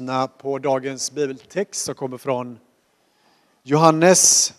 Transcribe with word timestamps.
lyssna 0.00 0.28
på 0.28 0.58
dagens 0.58 1.12
bibeltext 1.12 1.84
som 1.84 1.94
kommer 1.94 2.18
från 2.18 2.58
Johannes 3.62 4.52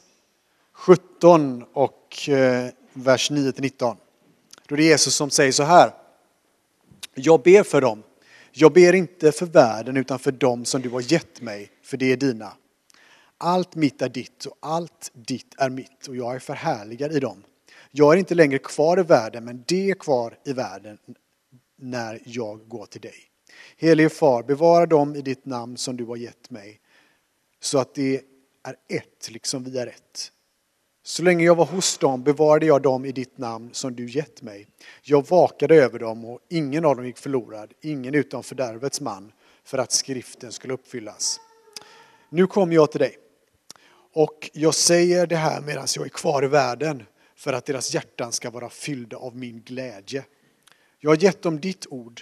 17 0.74 1.66
och 1.74 2.30
eh, 2.30 2.70
vers 2.94 3.32
9-19. 3.32 3.98
Då 4.68 4.76
är 4.76 4.78
det 4.78 4.84
Jesus 4.84 5.16
som 5.16 5.30
säger 5.30 5.52
så 5.52 5.64
här. 5.64 5.94
Jag 7.16 7.42
ber 7.42 7.64
för 7.64 7.82
dem. 7.82 8.04
Jag 8.52 8.74
ber 8.74 8.94
inte 8.94 9.32
för 9.32 9.46
världen 9.46 9.98
utan 9.98 10.20
för 10.20 10.32
dem 10.32 10.66
som 10.66 10.82
du 10.82 10.90
har 10.90 11.14
gett 11.14 11.42
mig, 11.42 11.72
för 11.84 11.98
det 11.98 12.12
är 12.12 12.18
dina. 12.18 12.54
Allt 13.38 13.76
mitt 13.76 14.02
är 14.02 14.10
ditt 14.10 14.46
och 14.46 14.58
allt 14.60 15.12
ditt 15.14 15.56
är 15.58 15.70
mitt 15.70 16.08
och 16.08 16.16
jag 16.16 16.36
är 16.36 16.40
förhärligad 16.40 17.12
i 17.12 17.20
dem. 17.20 17.44
Jag 17.92 18.14
är 18.14 18.18
inte 18.18 18.36
längre 18.36 18.58
kvar 18.58 19.00
i 19.00 19.04
världen 19.04 19.46
men 19.46 19.64
det 19.68 19.90
är 19.90 19.96
kvar 19.96 20.38
i 20.46 20.54
världen 20.54 20.98
när 21.76 22.22
jag 22.26 22.68
går 22.68 22.86
till 22.86 23.02
dig. 23.02 23.31
Helige 23.78 24.10
Far, 24.10 24.44
bevara 24.44 24.86
dem 24.86 25.16
i 25.16 25.22
ditt 25.22 25.46
namn 25.46 25.78
som 25.78 25.98
du 25.98 26.06
har 26.06 26.16
gett 26.16 26.50
mig, 26.50 26.80
så 27.60 27.80
att 27.80 27.96
det 27.96 28.22
är 28.64 28.76
ett, 28.90 29.30
liksom 29.32 29.64
vi 29.64 29.78
är 29.78 29.88
ett. 29.88 30.32
Så 31.04 31.24
länge 31.24 31.46
jag 31.46 31.56
var 31.56 31.66
hos 31.66 31.98
dem 31.98 32.24
bevarade 32.24 32.66
jag 32.66 32.82
dem 32.82 33.06
i 33.06 33.12
ditt 33.12 33.38
namn 33.38 33.70
som 33.74 33.96
du 33.96 34.10
gett 34.10 34.42
mig. 34.42 34.68
Jag 35.02 35.28
vakade 35.30 35.76
över 35.76 36.00
dem 36.00 36.26
och 36.26 36.40
ingen 36.50 36.86
av 36.86 36.96
dem 36.96 37.06
gick 37.06 37.18
förlorad, 37.18 37.74
ingen 37.82 38.16
utom 38.16 38.44
fördärvets 38.44 39.02
man, 39.02 39.32
för 39.64 39.78
att 39.78 39.92
skriften 39.92 40.52
skulle 40.52 40.74
uppfyllas. 40.74 41.40
Nu 42.30 42.48
kommer 42.48 42.76
jag 42.76 42.92
till 42.92 43.00
dig 43.00 43.18
och 44.14 44.50
jag 44.54 44.76
säger 44.76 45.28
det 45.28 45.36
här 45.36 45.62
medan 45.62 45.88
jag 45.96 46.06
är 46.06 46.10
kvar 46.10 46.44
i 46.44 46.48
världen 46.48 47.04
för 47.36 47.54
att 47.54 47.66
deras 47.66 47.94
hjärtan 47.94 48.32
ska 48.32 48.50
vara 48.50 48.70
fyllda 48.70 49.18
av 49.18 49.36
min 49.36 49.62
glädje. 49.62 50.26
Jag 51.00 51.12
har 51.12 51.24
gett 51.24 51.42
dem 51.42 51.60
ditt 51.60 51.88
ord 51.90 52.22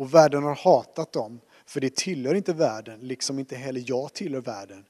och 0.00 0.14
världen 0.14 0.42
har 0.42 0.54
hatat 0.54 1.12
dem, 1.12 1.40
för 1.66 1.80
det 1.80 1.96
tillhör 1.96 2.34
inte 2.34 2.52
världen, 2.52 3.00
liksom 3.00 3.38
inte 3.38 3.56
heller 3.56 3.82
jag 3.86 4.12
tillhör 4.12 4.40
världen. 4.40 4.84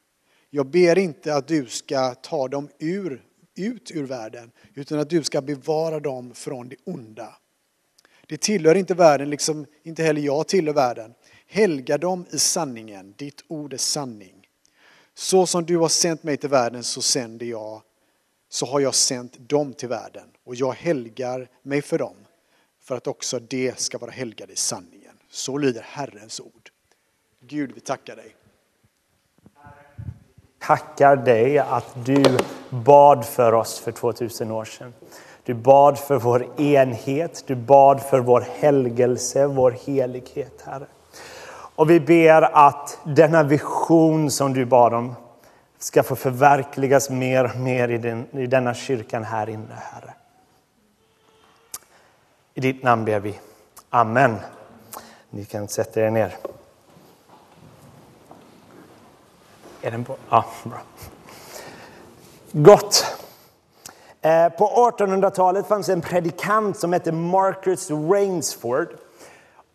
Jag 0.51 0.67
ber 0.67 0.99
inte 0.99 1.35
att 1.35 1.49
du 1.49 1.67
ska 1.67 2.15
ta 2.15 2.49
dem 2.49 2.69
ur, 2.79 3.25
ut 3.57 3.91
ur 3.91 4.05
världen, 4.05 4.51
utan 4.75 4.99
att 4.99 5.11
du 5.11 5.23
ska 5.23 5.41
bevara 5.41 6.01
dem 6.01 6.35
från 6.35 6.69
det 6.69 6.77
onda. 6.85 7.37
Det 8.27 8.41
tillhör 8.41 8.75
inte 8.75 8.95
världen, 8.95 9.31
liksom 9.31 9.67
inte 9.83 10.03
heller 10.03 10.23
jag 10.23 10.49
tillhör 10.49 10.75
världen. 10.75 11.15
Helga 11.47 11.99
dem 11.99 12.27
i 12.31 12.39
sanningen, 12.39 13.15
ditt 13.17 13.45
ord 13.49 13.73
är 13.73 13.77
sanning. 13.77 14.47
Så 15.15 15.47
som 15.47 15.65
du 15.65 15.77
har 15.77 15.89
sänt 15.89 16.23
mig 16.23 16.37
till 16.37 16.51
världen 16.51 16.85
så 16.85 17.03
sänder 17.03 17.47
jag, 17.47 17.83
så 18.49 18.67
har 18.67 18.81
jag 18.81 18.95
sänt 18.95 19.49
dem 19.49 19.73
till 19.73 19.89
världen 19.89 20.29
och 20.45 20.55
jag 20.55 20.73
helgar 20.73 21.51
mig 21.63 21.83
för 21.83 21.99
dem 21.99 22.17
för 22.81 22.97
att 22.97 23.07
också 23.07 23.39
det 23.39 23.79
ska 23.81 23.99
vara 23.99 24.11
helgade 24.11 24.53
i 24.53 24.57
sanning. 24.57 25.00
Så 25.31 25.59
lyder 25.59 25.83
Herrens 25.83 26.41
ord. 26.41 26.71
Gud, 27.41 27.73
vi 27.75 27.81
tackar 27.81 28.17
dig. 28.17 28.35
Tackar 30.59 31.17
dig 31.17 31.59
att 31.59 32.05
du 32.05 32.39
bad 32.71 33.27
för 33.27 33.53
oss 33.53 33.81
för 33.81 33.93
2000 33.93 34.51
år 34.51 34.65
sedan. 34.65 34.93
Du 35.45 35.55
bad 35.55 35.99
för 35.99 36.17
vår 36.17 36.61
enhet, 36.61 37.45
du 37.47 37.55
bad 37.55 38.03
för 38.03 38.21
vår 38.21 38.41
helgelse, 38.41 39.47
vår 39.47 39.71
helighet, 39.71 40.63
Herre. 40.67 40.87
Och 41.75 41.91
vi 41.91 42.01
ber 42.01 42.43
att 42.43 42.99
denna 43.05 43.43
vision 43.43 44.31
som 44.31 44.53
du 44.53 44.65
bad 44.65 44.95
om 44.95 45.15
ska 45.79 46.03
få 46.03 46.17
förverkligas 46.17 47.11
mer 47.11 47.45
och 47.45 47.57
mer 47.57 47.89
i, 47.89 47.99
den, 47.99 48.27
i 48.33 48.47
denna 48.47 48.75
kyrkan 48.75 49.25
här 49.25 49.49
inne, 49.49 49.75
Herre. 49.75 50.15
I 52.55 52.61
ditt 52.61 52.83
namn 52.83 53.05
ber 53.05 53.21
vi. 53.21 53.41
Amen. 53.91 54.37
Ni 55.31 55.45
kan 55.45 55.69
sätta 55.69 56.01
er 56.01 56.11
ner. 56.11 56.37
Är 59.83 59.91
den 59.91 60.05
på? 60.05 60.17
Ja, 60.31 60.45
bra. 60.65 60.79
Gott. 62.53 63.05
Eh, 64.21 64.49
på 64.49 64.93
1800-talet 64.99 65.67
fanns 65.67 65.89
en 65.89 66.01
predikant 66.01 66.79
som 66.79 66.93
hette 66.93 67.13
Marcus 67.13 67.91
Rainsford. 67.91 68.89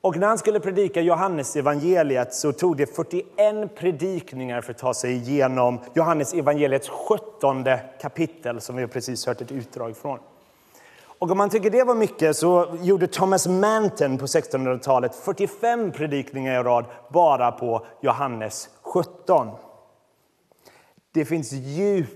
Och 0.01 0.17
när 0.17 0.27
han 0.27 0.37
skulle 0.37 0.59
predika 0.59 1.01
Johannes 1.01 1.55
evangeliet 1.55 2.33
så 2.33 2.51
tog 2.51 2.77
det 2.77 2.95
41 2.95 3.75
predikningar 3.75 4.61
för 4.61 4.71
att 4.71 4.77
ta 4.77 4.93
sig 4.93 5.11
igenom 5.11 5.79
Johannes 5.93 6.33
evangeliets 6.33 6.89
17 6.89 7.65
kapitel 8.01 8.61
som 8.61 8.75
vi 8.75 8.87
precis 8.87 9.25
hört 9.25 9.41
ett 9.41 9.51
utdrag 9.51 9.97
från. 9.97 10.19
Och 11.19 11.31
om 11.31 11.37
man 11.37 11.49
tycker 11.49 11.69
det 11.69 11.83
var 11.83 11.95
mycket 11.95 12.35
så 12.35 12.77
gjorde 12.81 13.07
Thomas 13.07 13.47
Manton 13.47 14.17
på 14.17 14.25
1600-talet 14.25 15.15
45 15.15 15.91
predikningar 15.91 16.59
i 16.59 16.63
rad 16.63 16.85
bara 17.09 17.51
på 17.51 17.85
Johannes 18.01 18.69
17. 18.81 19.51
Det 21.11 21.25
finns 21.25 21.51
djup 21.51 22.09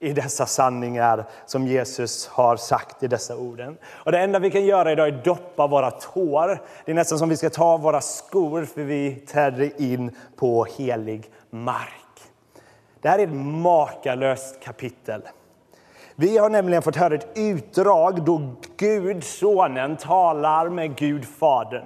i 0.00 0.12
dessa 0.12 0.46
sanningar 0.46 1.24
som 1.46 1.66
Jesus 1.66 2.26
har 2.26 2.56
sagt 2.56 3.02
i 3.02 3.08
dessa 3.08 3.36
orden. 3.36 3.76
Och 3.86 4.12
det 4.12 4.18
enda 4.18 4.38
vi 4.38 4.50
kan 4.50 4.64
göra 4.64 4.92
idag 4.92 5.08
är 5.08 5.22
doppa 5.24 5.66
våra 5.66 5.90
tår. 5.90 6.62
Det 6.84 6.90
är 6.92 6.94
nästan 6.94 7.18
som 7.18 7.28
vi 7.28 7.36
ska 7.36 7.50
ta 7.50 7.64
av 7.64 7.80
våra 7.80 8.00
skor 8.00 8.64
för 8.64 8.82
vi 8.82 9.14
träder 9.14 9.82
in 9.82 10.16
på 10.36 10.64
helig 10.64 11.30
mark. 11.50 12.20
Det 13.00 13.08
här 13.08 13.18
är 13.18 13.22
ett 13.22 13.34
makalöst 13.62 14.60
kapitel. 14.62 15.22
Vi 16.20 16.38
har 16.38 16.50
nämligen 16.50 16.82
fått 16.82 16.96
höra 16.96 17.14
ett 17.14 17.38
utdrag 17.38 18.24
då 18.24 18.54
Gud, 18.76 19.24
Sonen, 19.24 19.96
talar 19.96 20.68
med 20.68 20.96
Gud, 20.96 21.24
Fadern. 21.24 21.84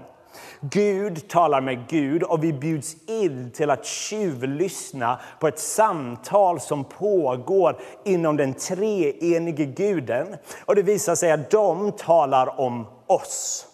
Gud 0.61 1.29
talar 1.29 1.61
med 1.61 1.89
Gud 1.89 2.23
och 2.23 2.45
vi 2.45 2.53
bjuds 2.53 2.97
in 3.09 3.51
till 3.51 3.71
att 3.71 3.87
tjuvlyssna 3.87 5.21
på 5.41 5.49
ett 5.49 5.59
samtal 5.59 6.61
som 6.61 6.85
pågår 6.85 7.81
inom 8.05 8.37
den 8.37 8.55
treenige 8.55 9.65
guden. 9.65 10.37
Och 10.65 10.75
det 10.75 10.83
visar 10.83 11.15
sig 11.15 11.33
att 11.33 11.51
de 11.51 11.93
talar 11.93 12.61
om 12.61 12.87
oss. 13.07 13.67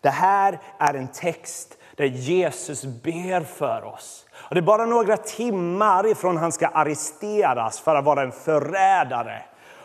Det 0.00 0.10
här 0.10 0.60
är 0.78 0.94
en 0.94 1.08
text 1.08 1.78
där 1.96 2.04
Jesus 2.04 2.84
ber 2.84 3.40
för 3.40 3.84
oss. 3.84 4.26
Och 4.34 4.54
det 4.54 4.60
är 4.60 4.62
bara 4.62 4.86
några 4.86 5.16
timmar 5.16 6.06
ifrån 6.06 6.36
han 6.36 6.52
ska 6.52 6.66
arresteras 6.66 7.80
för 7.80 7.96
att 7.96 8.04
vara 8.04 8.22
en 8.22 8.32
förrädare. 8.32 9.42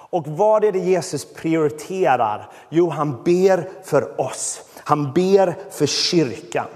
Och 0.09 0.27
vad 0.27 0.63
är 0.63 0.71
det 0.71 0.79
Jesus 0.79 1.33
prioriterar? 1.33 2.49
Jo, 2.69 2.89
han 2.89 3.23
ber 3.23 3.69
för 3.83 4.21
oss. 4.21 4.61
Han 4.83 5.13
ber 5.13 5.55
för 5.71 5.85
kyrkan. 5.85 6.67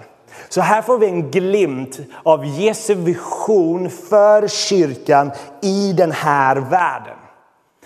Så 0.50 0.62
här 0.62 0.82
får 0.82 0.98
vi 0.98 1.08
en 1.08 1.32
glimt 1.32 2.00
av 2.24 2.46
Jesu 2.46 2.96
vision 2.96 3.90
för 3.90 4.48
kyrkan 4.48 5.32
i 5.62 5.94
den 5.94 6.12
här 6.12 6.56
världen. 6.56 7.18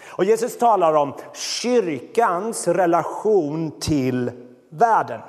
Och 0.07 0.25
Jesus 0.25 0.57
talar 0.57 0.93
om 0.93 1.13
kyrkans 1.33 2.67
relation 2.67 3.71
till 3.79 4.31
världen. 4.69 5.21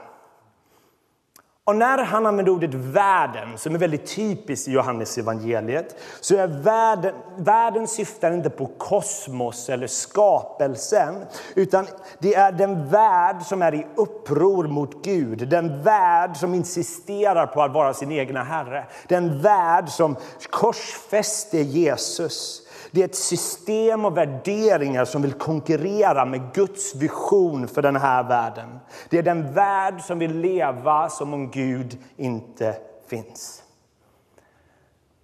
Och 1.68 1.76
när 1.76 1.98
han 1.98 2.26
använder 2.26 2.52
ordet 2.52 2.74
världen, 2.74 3.58
som 3.58 3.74
är 3.74 3.78
väldigt 3.78 4.16
typiskt 4.16 4.68
i 4.68 4.72
Johannes 4.72 5.18
evangeliet, 5.18 5.96
så 6.20 6.36
är 6.36 6.46
världen, 6.46 7.14
världen 7.36 7.88
syftar 7.88 8.32
inte 8.32 8.50
på 8.50 8.66
kosmos 8.66 9.68
eller 9.68 9.86
skapelsen, 9.86 11.24
utan 11.54 11.86
det 12.18 12.34
är 12.34 12.52
den 12.52 12.88
värld 12.88 13.42
som 13.42 13.62
är 13.62 13.74
i 13.74 13.86
uppror 13.96 14.64
mot 14.64 15.04
Gud, 15.04 15.48
den 15.48 15.82
värld 15.82 16.36
som 16.36 16.54
insisterar 16.54 17.46
på 17.46 17.62
att 17.62 17.72
vara 17.72 17.94
sin 17.94 18.12
egna 18.12 18.42
herre, 18.42 18.86
den 19.08 19.42
värld 19.42 19.88
som 19.88 20.16
korsfäster 20.50 21.60
Jesus. 21.60 22.67
Det 22.90 23.00
är 23.00 23.04
ett 23.04 23.14
system 23.14 24.04
av 24.04 24.14
värderingar 24.14 25.04
som 25.04 25.22
vill 25.22 25.32
konkurrera 25.32 26.24
med 26.24 26.54
Guds 26.54 26.94
vision 26.94 27.68
för 27.68 27.82
den 27.82 27.96
här 27.96 28.22
världen. 28.22 28.78
Det 29.08 29.18
är 29.18 29.22
den 29.22 29.54
värld 29.54 30.00
som 30.00 30.18
vill 30.18 30.38
leva 30.38 31.08
som 31.08 31.34
om 31.34 31.50
Gud 31.50 31.98
inte 32.16 32.76
finns. 33.06 33.62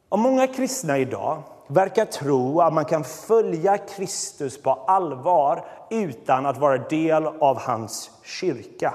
Och 0.08 0.18
många 0.18 0.46
kristna 0.46 0.98
idag 0.98 1.42
verkar 1.66 2.04
tro 2.04 2.60
att 2.60 2.72
man 2.72 2.84
kan 2.84 3.04
följa 3.04 3.78
Kristus 3.78 4.62
på 4.62 4.70
allvar 4.70 5.64
utan 5.90 6.46
att 6.46 6.58
vara 6.58 6.78
del 6.78 7.26
av 7.26 7.58
hans 7.58 8.10
kyrka. 8.22 8.94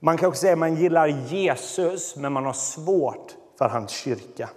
Man 0.00 0.16
kanske 0.16 0.40
säger 0.40 0.52
att 0.52 0.58
man 0.58 0.76
gillar 0.76 1.06
Jesus, 1.06 2.16
men 2.16 2.32
man 2.32 2.44
har 2.44 2.52
svårt 2.52 3.34
för 3.58 3.68
hans 3.68 3.90
kyrka. 3.90 4.48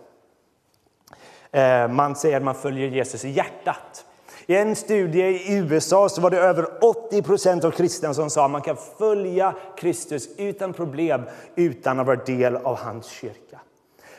Eh, 1.58 1.88
man 1.88 2.16
säger 2.16 2.38
att 2.38 2.44
man 2.44 2.56
följer 2.56 2.88
Jesus 2.88 3.26
i 3.26 3.30
hjärtat. 3.30 4.06
I 4.46 4.56
en 4.56 4.76
studie 4.76 5.22
i 5.22 5.58
USA 5.58 6.10
så 6.10 6.22
var 6.22 6.30
det 6.30 6.38
över 6.38 6.84
80 6.84 7.22
procent 7.22 7.64
av 7.64 7.72
kristna 7.72 8.14
som 8.14 8.30
sa 8.30 8.46
att 8.46 8.52
man 8.52 8.62
kan 8.62 8.78
följa 8.98 9.56
Kristus 9.78 10.30
utan 10.38 10.74
problem 10.74 11.22
utan 11.56 12.00
att 12.00 12.08
vara 12.08 12.24
del 12.26 12.56
av 12.56 12.78
hans 12.78 13.08
kyrka. 13.08 13.60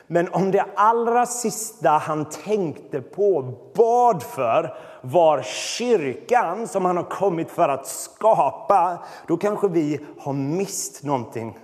Men 0.06 0.28
om 0.28 0.50
det 0.50 0.64
allra 0.74 1.26
sista 1.26 1.90
han 1.90 2.24
tänkte 2.24 3.00
på, 3.00 3.54
bad 3.74 4.22
för, 4.22 4.74
var 5.00 5.42
kyrkan 5.42 6.68
som 6.68 6.84
han 6.84 6.96
har 6.96 7.04
kommit 7.04 7.50
för 7.50 7.68
att 7.68 7.86
skapa, 7.86 8.98
då 9.26 9.36
kanske 9.36 9.68
vi 9.68 10.00
har 10.18 10.32
mist 10.32 11.02
någonting. 11.02 11.58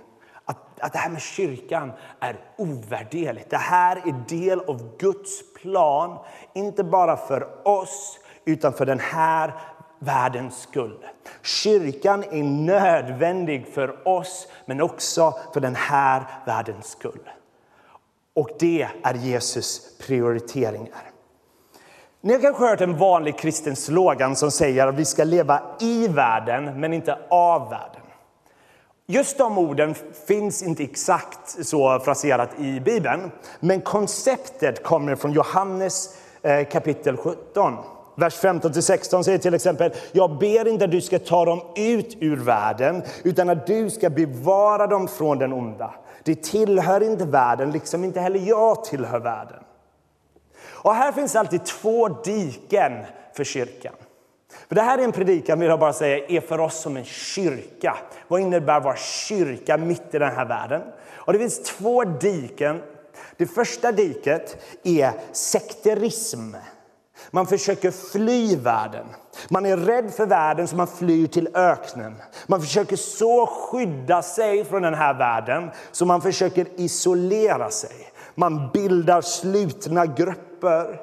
Att, 0.85 0.93
det 0.93 0.99
här 0.99 1.09
med 1.09 1.21
kyrkan 1.21 1.91
är 2.19 2.39
ovärderligt. 2.57 3.49
Det 3.49 3.57
här 3.57 3.95
är 3.95 4.25
del 4.29 4.59
av 4.59 4.97
Guds 4.97 5.53
plan, 5.53 6.17
inte 6.53 6.83
bara 6.83 7.17
för 7.17 7.67
oss, 7.67 8.19
utan 8.45 8.73
för 8.73 8.85
den 8.85 8.99
här 8.99 9.53
världens 9.99 10.61
skull. 10.61 10.97
Kyrkan 11.43 12.23
är 12.23 12.43
nödvändig 12.43 13.67
för 13.67 14.07
oss, 14.07 14.47
men 14.65 14.81
också 14.81 15.33
för 15.53 15.59
den 15.59 15.75
här 15.75 16.23
världens 16.45 16.87
skull. 16.87 17.29
Och 18.33 18.49
det 18.59 18.87
är 19.03 19.13
Jesus 19.13 19.97
prioriteringar. 20.07 21.11
Ni 22.21 22.33
har 22.33 22.41
kanske 22.41 22.65
hört 22.65 22.81
en 22.81 22.97
vanlig 22.97 23.37
kristen 23.37 23.75
slogan 23.75 24.35
som 24.35 24.51
säger 24.51 24.87
att 24.87 24.95
vi 24.95 25.05
ska 25.05 25.23
leva 25.23 25.61
i 25.79 26.07
världen, 26.07 26.79
men 26.79 26.93
inte 26.93 27.19
av 27.29 27.69
världen. 27.69 28.01
Just 29.07 29.37
de 29.37 29.57
orden 29.57 29.95
finns 30.27 30.63
inte 30.63 30.83
exakt 30.83 31.65
så 31.65 31.99
fraserat 31.99 32.59
i 32.59 32.79
Bibeln, 32.79 33.31
men 33.59 33.81
konceptet 33.81 34.83
kommer 34.83 35.15
från 35.15 35.31
Johannes 35.31 36.17
eh, 36.41 36.67
kapitel 36.67 37.17
17. 37.17 37.73
Vers 38.15 38.41
15-16 38.41 39.23
säger 39.23 39.37
till 39.37 39.53
exempel, 39.53 39.91
jag 40.11 40.37
ber 40.37 40.67
inte 40.67 40.85
att 40.85 40.91
du 40.91 41.01
ska 41.01 41.19
ta 41.19 41.45
dem 41.45 41.61
ut 41.75 42.17
ur 42.19 42.37
världen, 42.37 43.03
utan 43.23 43.49
att 43.49 43.67
du 43.67 43.89
ska 43.89 44.09
bevara 44.09 44.87
dem 44.87 45.07
från 45.07 45.39
den 45.39 45.53
onda. 45.53 45.93
Det 46.23 46.43
tillhör 46.43 47.03
inte 47.03 47.25
världen, 47.25 47.71
liksom 47.71 48.03
inte 48.03 48.19
heller 48.19 48.39
jag 48.39 48.83
tillhör 48.83 49.19
världen. 49.19 49.63
Och 50.67 50.93
här 50.93 51.11
finns 51.11 51.35
alltid 51.35 51.65
två 51.65 52.09
diken 52.09 52.93
för 53.33 53.43
kyrkan. 53.43 53.93
För 54.67 54.75
det 54.75 54.81
här 54.81 54.97
är 54.97 55.03
en 55.03 55.11
predikan, 55.11 55.59
vill 55.59 55.69
jag 55.69 55.79
bara 55.79 55.93
säga, 55.93 56.25
är 56.27 56.41
för 56.41 56.59
oss 56.59 56.81
som 56.81 56.97
en 56.97 57.05
kyrka. 57.05 57.97
Vad 58.27 58.41
innebär 58.41 58.77
att 58.77 58.83
vara 58.83 58.95
kyrka 58.95 59.77
mitt 59.77 60.15
i 60.15 60.19
den 60.19 60.35
här 60.35 60.45
världen? 60.45 60.81
Och 61.13 61.33
det 61.33 61.39
finns 61.39 61.63
två 61.63 62.03
diken. 62.03 62.81
Det 63.37 63.45
första 63.45 63.91
diket 63.91 64.57
är 64.83 65.11
sekterism. 65.31 66.55
Man 67.31 67.47
försöker 67.47 67.91
fly 67.91 68.55
världen. 68.55 69.05
Man 69.49 69.65
är 69.65 69.77
rädd 69.77 70.13
för 70.13 70.25
världen 70.25 70.67
så 70.67 70.75
man 70.75 70.87
flyr 70.87 71.27
till 71.27 71.49
öknen. 71.53 72.15
Man 72.47 72.61
försöker 72.61 72.95
så 72.95 73.45
skydda 73.45 74.21
sig 74.21 74.65
från 74.65 74.81
den 74.81 74.93
här 74.93 75.13
världen 75.13 75.71
så 75.91 76.05
man 76.05 76.21
försöker 76.21 76.67
isolera 76.75 77.69
sig. 77.69 78.11
Man 78.35 78.69
bildar 78.73 79.21
slutna 79.21 80.05
grupper. 80.05 81.01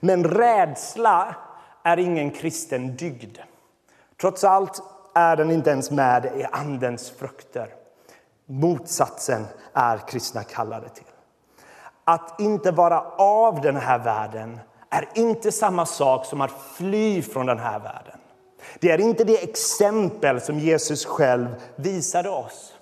Men 0.00 0.24
rädsla 0.24 1.36
är 1.86 1.96
ingen 1.96 2.30
kristen 2.30 2.96
dygd. 2.96 3.38
Trots 4.20 4.44
allt 4.44 4.82
är 5.14 5.36
den 5.36 5.50
inte 5.50 5.70
ens 5.70 5.90
med 5.90 6.24
i 6.24 6.44
Andens 6.52 7.10
frukter. 7.10 7.68
Motsatsen 8.46 9.46
är 9.72 9.98
kristna 10.08 10.42
kallade 10.42 10.88
till. 10.88 11.04
Att 12.04 12.40
inte 12.40 12.70
vara 12.70 13.00
av 13.18 13.60
den 13.60 13.76
här 13.76 13.98
världen 13.98 14.60
är 14.90 15.08
inte 15.14 15.52
samma 15.52 15.86
sak 15.86 16.26
som 16.26 16.40
att 16.40 16.50
fly 16.76 17.22
från 17.22 17.46
den 17.46 17.58
här 17.58 17.78
världen. 17.78 18.18
Det 18.80 18.90
är 18.90 19.00
inte 19.00 19.24
det 19.24 19.42
exempel 19.42 20.40
som 20.40 20.58
Jesus 20.58 21.06
själv 21.06 21.46
visade 21.76 22.28
oss. 22.28 22.74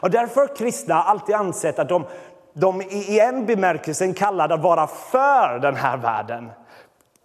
Och 0.00 0.10
därför 0.10 0.40
har 0.40 0.56
kristna 0.56 1.02
alltid 1.02 1.34
ansett 1.34 1.78
att 1.78 1.88
de, 1.88 2.04
de 2.52 2.82
i 2.82 3.20
en 3.20 3.46
bemärkelse 3.46 4.12
kallade 4.12 4.54
att 4.54 4.62
vara 4.62 4.86
för 4.86 5.58
den 5.58 5.76
här 5.76 5.96
världen 5.96 6.50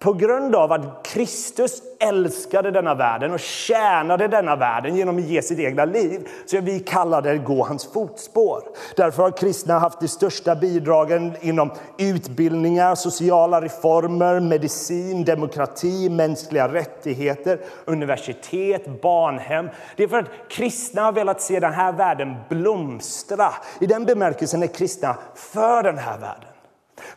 på 0.01 0.13
grund 0.13 0.56
av 0.56 0.71
att 0.71 1.06
Kristus 1.06 1.81
älskade 2.00 2.71
denna 2.71 2.95
världen 2.95 3.31
och 3.31 3.39
tjänade 3.39 4.27
denna 4.27 4.56
världen 4.56 4.95
genom 4.95 5.18
att 5.18 5.24
ge 5.24 5.42
sitt 5.42 5.59
egna 5.59 5.86
liv, 5.86 6.27
så 6.45 6.57
är 6.57 6.62
vi 6.62 6.80
kallade 6.80 7.31
att 7.31 7.45
gå 7.45 7.63
hans 7.63 7.94
fotspår. 7.94 8.63
Därför 8.95 9.24
har 9.24 9.31
kristna 9.31 9.80
haft 9.80 10.00
de 10.00 10.07
största 10.07 10.56
bidragen 10.56 11.33
inom 11.42 11.71
utbildningar, 11.98 12.95
sociala 12.95 13.62
reformer, 13.62 14.39
medicin, 14.39 15.25
demokrati, 15.25 16.09
mänskliga 16.09 16.68
rättigheter, 16.68 17.59
universitet, 17.86 19.01
barnhem. 19.01 19.69
Det 19.95 20.03
är 20.03 20.07
för 20.07 20.19
att 20.19 20.50
kristna 20.50 21.01
har 21.01 21.12
velat 21.12 21.42
se 21.42 21.59
den 21.59 21.74
här 21.74 21.92
världen 21.92 22.36
blomstra. 22.50 23.53
I 23.80 23.86
den 23.86 24.06
bemärkelsen 24.06 24.63
är 24.63 24.68
kristna 24.68 25.18
för 25.36 25.83
den 25.83 25.98
här 25.98 26.18
världen. 26.18 26.50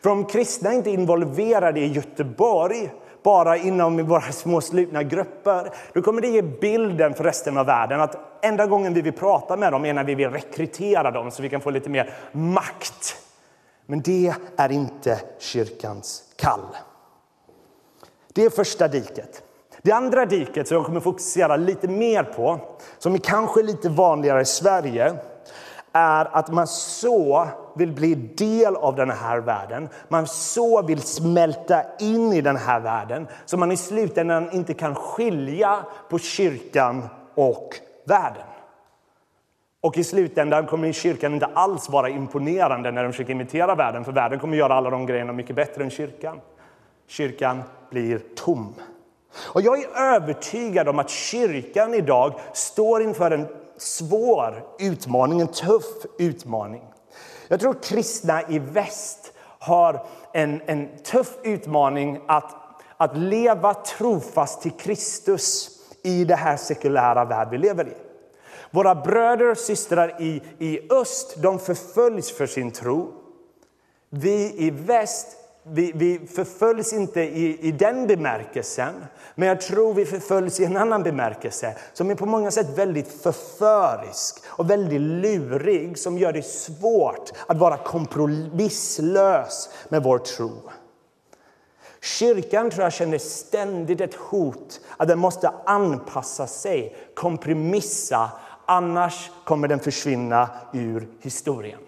För 0.01 0.09
om 0.09 0.25
kristna 0.25 0.73
inte 0.73 0.89
är 0.89 0.93
involverade 0.93 1.79
i 1.79 1.87
Göteborg, 1.87 2.91
bara 3.23 3.57
inom 3.57 4.07
våra 4.07 4.21
små 4.21 4.61
slutna 4.61 5.03
grupper, 5.03 5.71
då 5.93 6.01
kommer 6.01 6.21
det 6.21 6.27
ge 6.27 6.41
bilden 6.41 7.13
för 7.13 7.23
resten 7.23 7.57
av 7.57 7.65
världen 7.65 8.01
att 8.01 8.45
enda 8.45 8.65
gången 8.65 8.93
vi 8.93 9.01
vill 9.01 9.13
prata 9.13 9.57
med 9.57 9.71
dem 9.71 9.85
är 9.85 9.93
när 9.93 10.03
vi 10.03 10.15
vill 10.15 10.29
rekrytera 10.29 11.11
dem 11.11 11.31
så 11.31 11.41
vi 11.41 11.49
kan 11.49 11.61
få 11.61 11.69
lite 11.69 11.89
mer 11.89 12.13
makt. 12.31 13.17
Men 13.85 14.01
det 14.01 14.33
är 14.57 14.71
inte 14.71 15.21
kyrkans 15.39 16.23
kall. 16.35 16.75
Det 18.33 18.45
är 18.45 18.49
första 18.49 18.87
diket. 18.87 19.43
Det 19.81 19.91
andra 19.91 20.25
diket 20.25 20.67
som 20.67 20.77
jag 20.77 20.85
kommer 20.85 20.99
fokusera 20.99 21.55
lite 21.55 21.87
mer 21.87 22.23
på, 22.23 22.59
som 22.97 23.13
är 23.13 23.17
kanske 23.17 23.63
lite 23.63 23.89
vanligare 23.89 24.41
i 24.41 24.45
Sverige, 24.45 25.15
är 25.95 26.37
att 26.37 26.51
man 26.51 26.67
så 26.67 27.47
vill 27.75 27.91
bli 27.91 28.15
del 28.15 28.75
av 28.75 28.95
den 28.95 29.09
här 29.09 29.37
världen. 29.37 29.89
Man 30.07 30.27
så 30.27 30.81
vill 30.81 31.01
smälta 31.01 31.81
in 31.99 32.33
i 32.33 32.41
den 32.41 32.55
här 32.57 32.79
världen 32.79 33.27
så 33.45 33.57
man 33.57 33.71
i 33.71 33.77
slutändan 33.77 34.51
inte 34.51 34.73
kan 34.73 34.95
skilja 34.95 35.85
på 36.09 36.19
kyrkan 36.19 37.09
och 37.35 37.69
världen. 38.05 38.43
Och 39.81 39.97
i 39.97 40.03
slutändan 40.03 40.65
kommer 40.65 40.91
kyrkan 40.91 41.33
inte 41.33 41.45
alls 41.45 41.89
vara 41.89 42.09
imponerande 42.09 42.91
när 42.91 43.03
de 43.03 43.11
försöker 43.11 43.31
imitera 43.31 43.75
världen, 43.75 44.05
för 44.05 44.11
världen 44.11 44.39
kommer 44.39 44.57
göra 44.57 44.73
alla 44.73 44.89
de 44.89 45.05
grejerna 45.05 45.33
mycket 45.33 45.55
bättre 45.55 45.83
än 45.83 45.89
kyrkan. 45.89 46.41
Kyrkan 47.07 47.63
blir 47.89 48.21
tom. 48.35 48.73
Och 49.53 49.61
jag 49.61 49.83
är 49.83 50.15
övertygad 50.15 50.87
om 50.87 50.99
att 50.99 51.09
kyrkan 51.09 51.93
idag 51.93 52.33
står 52.53 53.01
inför 53.01 53.31
en 53.31 53.47
svår 53.77 54.63
utmaning, 54.79 55.41
en 55.41 55.47
tuff 55.47 56.05
utmaning. 56.19 56.83
Jag 57.47 57.59
tror 57.59 57.75
kristna 57.83 58.49
i 58.49 58.59
väst 58.59 59.33
har 59.59 60.05
en, 60.33 60.61
en 60.65 60.97
tuff 61.03 61.37
utmaning 61.43 62.21
att, 62.27 62.55
att 62.97 63.17
leva 63.17 63.73
trofast 63.73 64.61
till 64.61 64.71
Kristus 64.71 65.69
i 66.03 66.25
det 66.25 66.35
här 66.35 66.57
sekulära 66.57 67.25
värld 67.25 67.47
vi 67.51 67.57
lever 67.57 67.87
i. 67.87 67.93
Våra 68.71 68.95
bröder 68.95 69.51
och 69.51 69.57
systrar 69.57 70.21
i, 70.21 70.41
i 70.59 70.93
öst 70.93 71.35
de 71.41 71.59
förföljs 71.59 72.31
för 72.31 72.45
sin 72.47 72.71
tro. 72.71 73.13
Vi 74.09 74.53
i 74.57 74.69
väst 74.69 75.37
vi, 75.67 75.91
vi 75.95 76.27
förföljs 76.27 76.93
inte 76.93 77.21
i, 77.21 77.67
i 77.67 77.71
den 77.71 78.07
bemärkelsen, 78.07 79.05
men 79.35 79.47
jag 79.47 79.61
tror 79.61 79.93
vi 79.93 80.05
förföljs 80.05 80.59
i 80.59 80.65
en 80.65 80.77
annan 80.77 81.03
bemärkelse 81.03 81.75
som 81.93 82.09
är 82.09 82.15
på 82.15 82.25
många 82.25 82.51
sätt 82.51 82.77
väldigt 82.77 83.21
förförisk 83.21 84.43
och 84.45 84.69
väldigt 84.69 85.01
lurig, 85.01 85.97
som 85.97 86.17
gör 86.17 86.33
det 86.33 86.45
svårt 86.45 87.31
att 87.47 87.57
vara 87.57 87.77
kompromisslös 87.77 89.69
med 89.89 90.03
vår 90.03 90.17
tro. 90.17 90.51
Kyrkan 92.01 92.69
tror 92.69 92.83
jag 92.83 92.93
känner 92.93 93.17
ständigt 93.17 94.01
ett 94.01 94.15
hot 94.15 94.81
att 94.97 95.07
den 95.07 95.19
måste 95.19 95.53
anpassa 95.65 96.47
sig, 96.47 96.95
kompromissa, 97.15 98.31
annars 98.65 99.31
kommer 99.45 99.67
den 99.67 99.79
försvinna 99.79 100.49
ur 100.73 101.07
historien. 101.21 101.79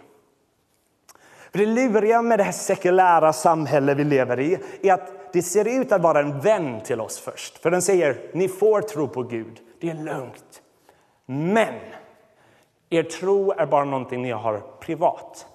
För 1.51 1.59
det 1.59 1.65
luriga 1.65 2.21
med 2.21 2.39
det 2.39 2.43
här 2.43 2.51
sekulära 2.51 3.33
samhälle 3.33 3.93
vi 3.93 4.03
lever 4.03 4.39
i 4.39 4.59
är 4.81 4.93
att 4.93 5.33
det 5.33 5.41
ser 5.41 5.67
ut 5.67 5.91
att 5.91 6.01
vara 6.01 6.19
en 6.19 6.39
vän 6.39 6.81
till 6.81 7.01
oss 7.01 7.19
först. 7.19 7.57
För 7.57 7.71
den 7.71 7.81
säger, 7.81 8.17
ni 8.33 8.47
får 8.47 8.81
tro 8.81 9.07
på 9.07 9.23
Gud, 9.23 9.59
det 9.79 9.89
är 9.89 9.93
lugnt. 9.93 10.61
Men 11.25 11.73
er 12.89 13.03
tro 13.03 13.51
är 13.51 13.65
bara 13.65 13.85
någonting 13.85 14.21
ni 14.21 14.31
har 14.31 14.63
privat. 14.79 15.45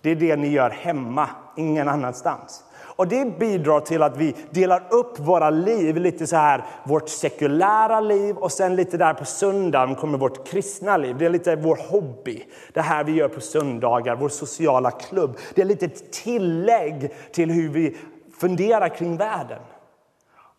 Det 0.00 0.10
är 0.10 0.16
det 0.16 0.36
ni 0.36 0.48
gör 0.48 0.70
hemma, 0.70 1.28
ingen 1.56 1.88
annanstans. 1.88 2.64
Och 3.00 3.08
Det 3.08 3.38
bidrar 3.38 3.80
till 3.80 4.02
att 4.02 4.16
vi 4.16 4.34
delar 4.50 4.82
upp 4.90 5.18
våra 5.18 5.50
liv, 5.50 5.96
lite 5.96 6.26
så 6.26 6.36
här, 6.36 6.64
vårt 6.84 7.08
sekulära 7.08 8.00
liv 8.00 8.36
och 8.36 8.52
sen 8.52 8.76
lite 8.76 8.96
där 8.96 9.14
på 9.14 9.24
söndagen 9.24 9.94
kommer 9.94 10.18
vårt 10.18 10.48
kristna 10.48 10.96
liv. 10.96 11.16
Det 11.18 11.24
är 11.26 11.30
lite 11.30 11.56
vår 11.56 11.78
hobby, 11.90 12.44
det 12.72 12.80
här 12.80 13.04
vi 13.04 13.12
gör 13.12 13.28
på 13.28 13.40
söndagar, 13.40 14.16
vår 14.16 14.28
sociala 14.28 14.90
klubb. 14.90 15.38
Det 15.54 15.60
är 15.60 15.66
lite 15.66 15.86
ett 15.86 16.12
tillägg 16.12 17.12
till 17.32 17.50
hur 17.50 17.68
vi 17.68 17.96
funderar 18.40 18.88
kring 18.88 19.16
världen. 19.16 19.62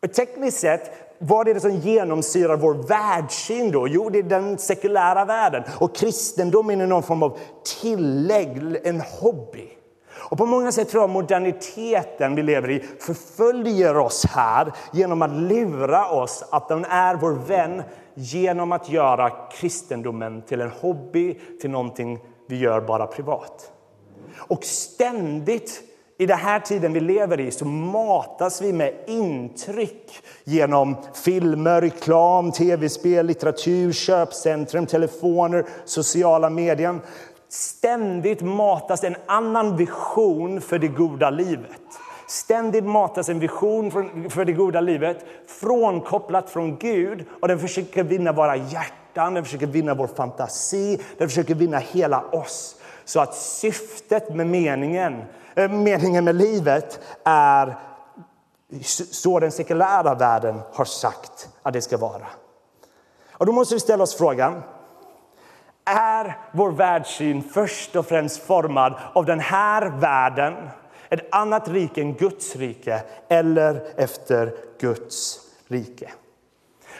Och 0.03 0.13
tekniskt 0.13 0.59
sett, 0.59 0.91
vad 1.17 1.47
är 1.47 1.53
det 1.53 1.59
som 1.59 1.75
genomsyrar 1.75 2.57
vår 2.57 2.73
världssyn 2.73 3.71
då? 3.71 3.87
Jo, 3.87 4.09
det 4.09 4.19
är 4.19 4.23
den 4.23 4.57
sekulära 4.57 5.25
världen. 5.25 5.63
Och 5.79 5.95
kristendomen 5.95 6.81
är 6.81 6.87
någon 6.87 7.03
form 7.03 7.23
av 7.23 7.37
tillägg, 7.81 8.77
en 8.83 9.01
hobby. 9.19 9.77
Och 10.31 10.37
på 10.37 10.45
många 10.45 10.71
sätt 10.71 10.89
tror 10.89 11.03
jag 11.03 11.09
moderniteten 11.09 12.35
vi 12.35 12.43
lever 12.43 12.69
i 12.69 12.83
förföljer 12.99 13.97
oss 13.97 14.25
här 14.25 14.71
genom 14.93 15.21
att 15.21 15.31
lura 15.31 16.09
oss 16.09 16.43
att 16.51 16.67
den 16.67 16.85
är 16.85 17.15
vår 17.15 17.31
vän 17.31 17.83
genom 18.13 18.71
att 18.71 18.89
göra 18.89 19.29
kristendomen 19.29 20.41
till 20.41 20.61
en 20.61 20.71
hobby, 20.81 21.39
till 21.61 21.69
någonting 21.69 22.19
vi 22.47 22.57
gör 22.57 22.81
bara 22.81 23.07
privat. 23.07 23.71
Och 24.37 24.63
ständigt 24.63 25.81
i 26.17 26.25
den 26.25 26.37
här 26.37 26.59
tiden 26.59 26.93
vi 26.93 26.99
lever 26.99 27.39
i 27.39 27.51
så 27.51 27.65
matas 27.65 28.61
vi 28.61 28.73
med 28.73 28.93
intryck 29.07 30.11
genom 30.43 30.95
filmer, 31.13 31.81
reklam, 31.81 32.51
tv-spel, 32.51 33.25
litteratur, 33.25 33.91
köpcentrum, 33.91 34.85
telefoner, 34.85 35.65
sociala 35.85 36.49
medier. 36.49 36.99
Ständigt 37.51 38.41
matas 38.41 39.03
en 39.03 39.15
annan 39.25 39.77
vision 39.77 40.61
för 40.61 40.79
det 40.79 40.87
goda 40.87 41.29
livet. 41.29 41.81
Ständigt 42.27 42.83
matas 42.83 43.29
en 43.29 43.39
vision 43.39 43.91
för 44.29 44.45
det 44.45 44.53
goda 44.53 44.81
livet 44.81 45.25
frånkopplat 45.47 46.49
från 46.49 46.77
Gud 46.77 47.25
och 47.41 47.47
den 47.47 47.59
försöker 47.59 48.03
vinna 48.03 48.31
våra 48.31 48.55
hjärtan, 48.55 49.33
den 49.33 49.43
försöker 49.43 49.67
vinna 49.67 49.93
vår 49.93 50.07
fantasi, 50.07 50.99
den 51.17 51.29
försöker 51.29 51.55
vinna 51.55 51.77
hela 51.77 52.23
oss. 52.31 52.75
Så 53.05 53.19
att 53.19 53.35
syftet 53.35 54.35
med 54.35 54.47
meningen, 54.47 55.21
eh, 55.55 55.71
meningen 55.71 56.25
med 56.25 56.35
livet 56.35 56.99
är 57.23 57.75
så 59.11 59.39
den 59.39 59.51
sekulära 59.51 60.15
världen 60.15 60.59
har 60.73 60.85
sagt 60.85 61.49
att 61.61 61.73
det 61.73 61.81
ska 61.81 61.97
vara. 61.97 62.27
Och 63.31 63.45
då 63.45 63.51
måste 63.51 63.75
vi 63.75 63.79
ställa 63.79 64.03
oss 64.03 64.15
frågan, 64.15 64.61
är 65.91 66.37
vår 66.51 66.71
världssyn 66.71 67.43
först 67.43 67.95
och 67.95 68.05
främst 68.05 68.43
formad 68.43 68.93
av 69.13 69.25
den 69.25 69.39
här 69.39 69.89
världen, 69.99 70.53
ett 71.09 71.35
annat 71.35 71.67
rike 71.67 72.01
än 72.01 72.13
Guds 72.13 72.55
rike 72.55 73.01
eller 73.29 73.81
efter 73.97 74.53
Guds 74.79 75.39
rike? 75.67 76.11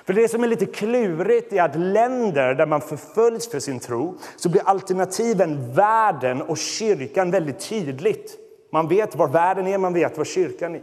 För 0.06 0.14
det 0.14 0.28
som 0.28 0.44
är 0.44 0.48
lite 0.48 0.66
klurigt 0.66 1.54
är 1.54 1.64
att 1.64 1.76
länder 1.76 2.54
där 2.54 2.66
man 2.66 2.82
förföljs 2.82 3.52
för 3.52 3.60
sin 3.60 3.80
tro 3.80 4.18
så 4.36 4.50
blir 4.50 4.62
alternativen 4.66 5.74
världen 5.74 6.42
och 6.42 6.58
kyrkan 6.58 7.32
väldigt 7.32 7.60
tydligt. 7.60 8.38
Man 8.72 8.88
vet 8.88 9.16
var 9.16 9.28
världen 9.28 9.68
är, 9.68 9.78
man 9.78 9.94
vet 9.94 10.18
var 10.18 10.26
kyrkan 10.26 10.76
är. 10.76 10.82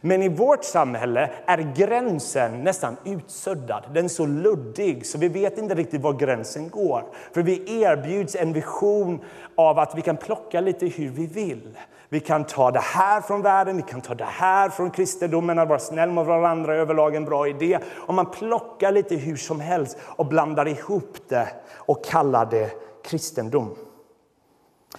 Men 0.00 0.22
i 0.22 0.28
vårt 0.28 0.64
samhälle 0.64 1.30
är 1.46 1.74
gränsen 1.76 2.64
nästan 2.64 2.96
utsuddad. 3.04 3.84
Den 3.94 4.04
är 4.04 4.08
så 4.08 4.26
luddig 4.26 5.06
så 5.06 5.18
vi 5.18 5.28
vet 5.28 5.58
inte 5.58 5.74
riktigt 5.74 6.00
var 6.00 6.12
gränsen 6.12 6.68
går. 6.68 7.04
För 7.32 7.42
vi 7.42 7.82
erbjuds 7.82 8.36
en 8.36 8.52
vision 8.52 9.20
av 9.54 9.78
att 9.78 9.94
vi 9.94 10.02
kan 10.02 10.16
plocka 10.16 10.60
lite 10.60 10.86
hur 10.86 11.10
vi 11.10 11.26
vill. 11.26 11.78
Vi 12.08 12.20
kan 12.20 12.44
ta 12.44 12.70
det 12.70 12.80
här 12.80 13.20
från 13.20 13.42
världen, 13.42 13.76
vi 13.76 13.82
kan 13.82 14.00
ta 14.00 14.14
det 14.14 14.24
här 14.24 14.68
från 14.68 14.90
kristendomen, 14.90 15.58
att 15.58 15.68
vara 15.68 15.78
snäll 15.78 16.10
mot 16.10 16.26
varandra 16.26 16.76
överlag 16.76 17.14
en 17.14 17.24
bra 17.24 17.48
idé. 17.48 17.78
Om 17.94 18.14
man 18.14 18.30
plockar 18.30 18.92
lite 18.92 19.16
hur 19.16 19.36
som 19.36 19.60
helst 19.60 19.98
och 20.02 20.26
blandar 20.26 20.68
ihop 20.68 21.16
det 21.28 21.48
och 21.76 22.04
kallar 22.04 22.46
det 22.46 22.70
kristendom. 23.04 23.76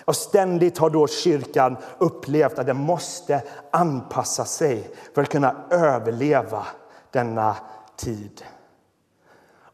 Och 0.05 0.15
ständigt 0.15 0.77
har 0.77 0.89
då 0.89 1.07
kyrkan 1.07 1.77
upplevt 1.97 2.59
att 2.59 2.65
den 2.65 2.77
måste 2.77 3.43
anpassa 3.71 4.45
sig 4.45 4.89
för 5.15 5.21
att 5.21 5.29
kunna 5.29 5.55
överleva 5.69 6.65
denna 7.11 7.55
tid. 7.95 8.43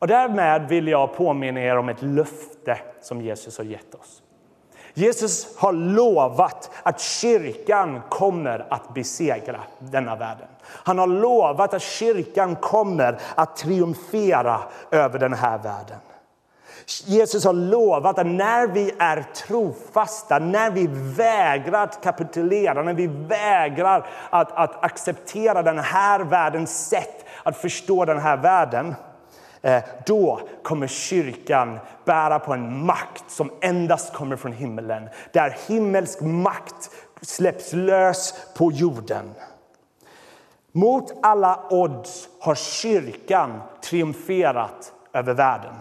Och 0.02 0.08
därmed 0.08 0.68
vill 0.68 0.88
jag 0.88 1.14
påminna 1.14 1.62
er 1.62 1.78
om 1.78 1.90
ett 1.90 2.02
löfte 2.02 2.78
som 3.02 3.22
Jesus 3.22 3.58
har 3.58 3.66
gett 3.66 3.96
oss. 3.96 4.22
Jesus 4.94 5.58
har 5.58 5.74
lovat 5.74 6.72
att 6.84 7.02
kyrkan 7.02 8.02
kommer 8.10 8.68
att 8.70 8.94
besegra 8.94 9.60
denna 9.80 10.16
världen. 10.16 10.48
Han 10.64 11.00
har 11.00 11.08
lovat 11.08 11.74
att 11.74 11.82
kyrkan 11.82 12.56
kommer 12.56 13.20
att 13.36 13.56
triumfera 13.56 14.62
över 14.92 15.20
den 15.20 15.34
här 15.34 15.58
världen. 15.58 15.98
Jesus 17.06 17.46
har 17.46 17.54
lovat 17.54 18.20
att 18.20 18.28
när 18.28 18.68
vi 18.68 18.92
är 19.00 19.26
trofasta, 19.36 20.40
när 20.40 20.72
vi 20.72 20.88
vägrar 21.16 21.84
att 21.84 22.04
kapitulera, 22.04 22.84
när 22.84 22.94
vi 22.94 23.08
vägrar 23.08 24.08
att, 24.30 24.52
att 24.52 24.84
acceptera 24.84 25.62
den 25.62 25.80
här 25.80 26.20
världens 26.20 26.88
sätt 26.90 27.26
att 27.44 27.58
förstå 27.58 28.06
den 28.06 28.20
här 28.20 28.38
världen, 28.38 28.96
eh, 29.62 29.84
då 30.06 30.40
kommer 30.64 30.88
kyrkan 30.88 31.80
bära 32.06 32.40
på 32.40 32.54
en 32.54 32.86
makt 32.86 33.24
som 33.28 33.52
endast 33.62 34.14
kommer 34.14 34.36
från 34.36 34.54
himlen. 34.54 35.10
Där 35.34 35.58
himmelsk 35.68 36.22
makt 36.22 36.90
släpps 37.22 37.74
lös 37.74 38.34
på 38.58 38.72
jorden. 38.72 39.34
Mot 40.72 41.14
alla 41.22 41.60
odds 41.70 42.30
har 42.40 42.56
kyrkan 42.56 43.62
triumferat 43.84 44.94
över 45.14 45.34
världen. 45.34 45.74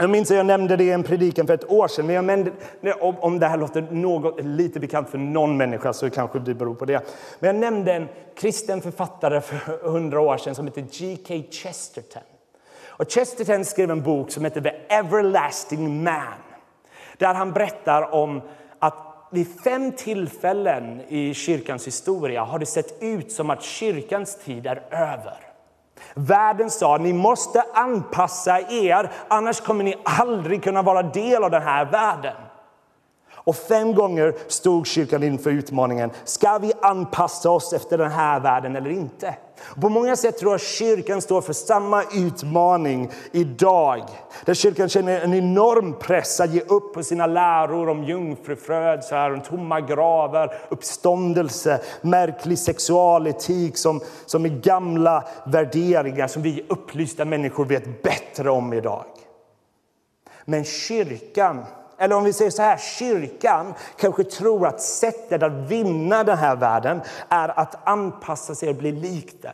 Jag 0.00 0.10
minns 0.10 0.30
att 0.30 0.36
jag 0.36 0.46
nämnde 0.46 0.76
det 0.76 0.84
i 0.84 0.90
en 0.90 1.02
predikan 1.02 1.46
för 1.46 1.54
ett 1.54 1.70
år 1.70 1.88
sedan. 1.88 2.06
Men 2.06 2.14
jag 2.14 2.24
nämnde, 2.24 2.52
om 3.00 3.38
det 3.38 3.46
här 3.46 3.56
låter 3.56 3.82
något, 3.90 4.44
lite 4.44 4.80
bekant 4.80 5.10
för 5.10 5.18
någon 5.18 5.56
människa 5.56 5.92
så 5.92 6.10
kanske 6.10 6.38
det 6.38 6.54
beror 6.54 6.74
på 6.74 6.84
det. 6.84 7.02
Men 7.38 7.48
jag 7.48 7.60
nämnde 7.60 7.92
en 7.92 8.08
kristen 8.36 8.82
författare 8.82 9.40
för 9.40 9.90
hundra 9.90 10.20
år 10.20 10.36
sedan 10.36 10.54
som 10.54 10.66
heter 10.66 10.80
G.K. 10.80 11.42
Chesterton. 11.50 12.22
Och 12.86 13.10
Chesterton 13.10 13.64
skrev 13.64 13.90
en 13.90 14.02
bok 14.02 14.30
som 14.30 14.44
heter 14.44 14.60
The 14.60 14.72
Everlasting 14.88 16.04
Man. 16.04 16.22
Där 17.16 17.34
han 17.34 17.52
berättar 17.52 18.14
om 18.14 18.42
att 18.78 19.28
vid 19.30 19.60
fem 19.64 19.92
tillfällen 19.92 21.00
i 21.08 21.34
kyrkans 21.34 21.86
historia 21.86 22.42
har 22.42 22.58
det 22.58 22.66
sett 22.66 23.02
ut 23.02 23.32
som 23.32 23.50
att 23.50 23.62
kyrkans 23.62 24.38
tid 24.44 24.66
är 24.66 24.82
över. 24.90 25.47
Världen 26.14 26.70
sa 26.70 26.96
ni 26.96 27.12
måste 27.12 27.64
anpassa 27.74 28.60
er, 28.60 29.10
annars 29.28 29.60
kommer 29.60 29.84
ni 29.84 29.94
aldrig 30.04 30.64
kunna 30.64 30.82
vara 30.82 31.02
del 31.02 31.44
av 31.44 31.50
den 31.50 31.62
här 31.62 31.84
världen. 31.84 32.47
Och 33.48 33.56
fem 33.56 33.94
gånger 33.94 34.34
stod 34.48 34.86
kyrkan 34.86 35.22
inför 35.22 35.50
utmaningen, 35.50 36.10
ska 36.24 36.58
vi 36.58 36.72
anpassa 36.82 37.50
oss 37.50 37.72
efter 37.72 37.98
den 37.98 38.10
här 38.10 38.40
världen 38.40 38.76
eller 38.76 38.90
inte? 38.90 39.34
På 39.80 39.88
många 39.88 40.16
sätt 40.16 40.38
tror 40.38 40.52
jag 40.52 40.60
kyrkan 40.60 41.22
står 41.22 41.40
för 41.40 41.52
samma 41.52 42.02
utmaning 42.14 43.10
idag. 43.32 44.02
Där 44.44 44.54
kyrkan 44.54 44.88
känner 44.88 45.20
en 45.20 45.34
enorm 45.34 45.94
press 45.98 46.40
att 46.40 46.54
ge 46.54 46.60
upp 46.60 46.94
på 46.94 47.02
sina 47.02 47.26
läror 47.26 47.88
om 47.88 48.04
jungfrufödslar, 48.04 49.30
om 49.30 49.40
tomma 49.40 49.80
gravar, 49.80 50.54
uppståndelse, 50.68 51.80
märklig 52.00 52.58
sexualetik 52.58 53.76
som, 53.76 54.00
som 54.26 54.44
är 54.44 54.48
gamla 54.48 55.24
värderingar 55.46 56.26
som 56.26 56.42
vi 56.42 56.64
upplysta 56.68 57.24
människor 57.24 57.64
vet 57.64 58.02
bättre 58.02 58.50
om 58.50 58.72
idag. 58.72 59.04
Men 60.44 60.64
kyrkan 60.64 61.64
eller 61.98 62.16
om 62.16 62.24
vi 62.24 62.32
säger 62.32 62.50
så 62.50 62.62
här, 62.62 62.76
kyrkan 62.76 63.74
kanske 63.96 64.24
tror 64.24 64.66
att 64.66 64.80
sättet 64.80 65.42
att 65.42 65.52
vinna 65.52 66.24
den 66.24 66.38
här 66.38 66.56
världen 66.56 67.00
är 67.28 67.60
att 67.60 67.88
anpassa 67.88 68.54
sig 68.54 68.68
och 68.68 68.76
bli 68.76 68.92
lik 68.92 69.42
den. 69.42 69.52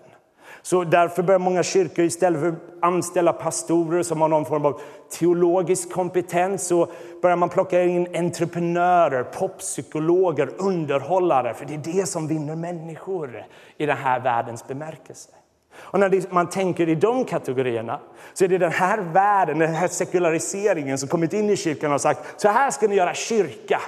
Så 0.63 0.85
därför 0.85 1.23
börjar 1.23 1.39
många 1.39 1.63
kyrkor 1.63 2.05
istället 2.05 2.41
för 2.41 2.49
att 2.49 2.55
anställa 2.81 3.33
pastorer 3.33 4.03
som 4.03 4.21
har 4.21 4.29
någon 4.29 4.45
form 4.45 4.65
av 4.65 4.81
teologisk 5.11 5.93
kompetens 5.93 6.67
så 6.67 6.89
börjar 7.23 7.37
man 7.37 7.49
plocka 7.49 7.83
in 7.83 8.17
entreprenörer, 8.17 9.23
poppsykologer, 9.23 10.51
underhållare. 10.59 11.55
För 11.55 11.65
det 11.65 11.75
är 11.75 11.95
det 11.95 12.07
som 12.07 12.29
vinner 12.29 12.57
människor 12.57 13.45
i 13.77 13.87
den 13.87 13.97
här 13.97 14.21
världens 14.21 14.67
bemärkelse. 14.67 15.31
Och 15.77 16.01
när 16.01 16.35
man 16.35 16.51
tänker 16.51 16.89
i 16.89 16.95
de 16.95 17.25
kategorierna 17.25 18.01
så 18.35 18.45
är 18.45 18.49
det 18.49 18.59
den 18.59 18.73
här 18.73 18.99
världen, 18.99 19.59
den 19.59 19.75
här 19.75 19.89
sekulariseringen 19.89 20.99
som 20.99 21.09
kommit 21.09 21.33
in 21.33 21.51
i 21.51 21.57
kyrkan 21.57 21.93
och 21.93 22.01
sagt 22.01 22.41
så 22.41 22.49
här 22.49 22.71
ska 22.71 22.89
ni 22.89 22.95
göra 22.95 23.15
kyrka. 23.15 23.81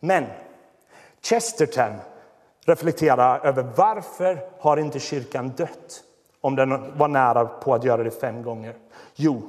Men 0.00 0.26
Chesterton 1.22 1.92
reflekterar 2.66 3.46
över 3.46 3.62
varför 3.76 4.38
har 4.60 4.76
inte 4.76 5.00
kyrkan 5.00 5.48
dött 5.56 6.02
om 6.40 6.56
den 6.56 6.98
var 6.98 7.08
nära 7.08 7.44
på 7.44 7.74
att 7.74 7.84
göra 7.84 8.02
det 8.02 8.20
fem 8.20 8.42
gånger? 8.42 8.74
Jo, 9.14 9.42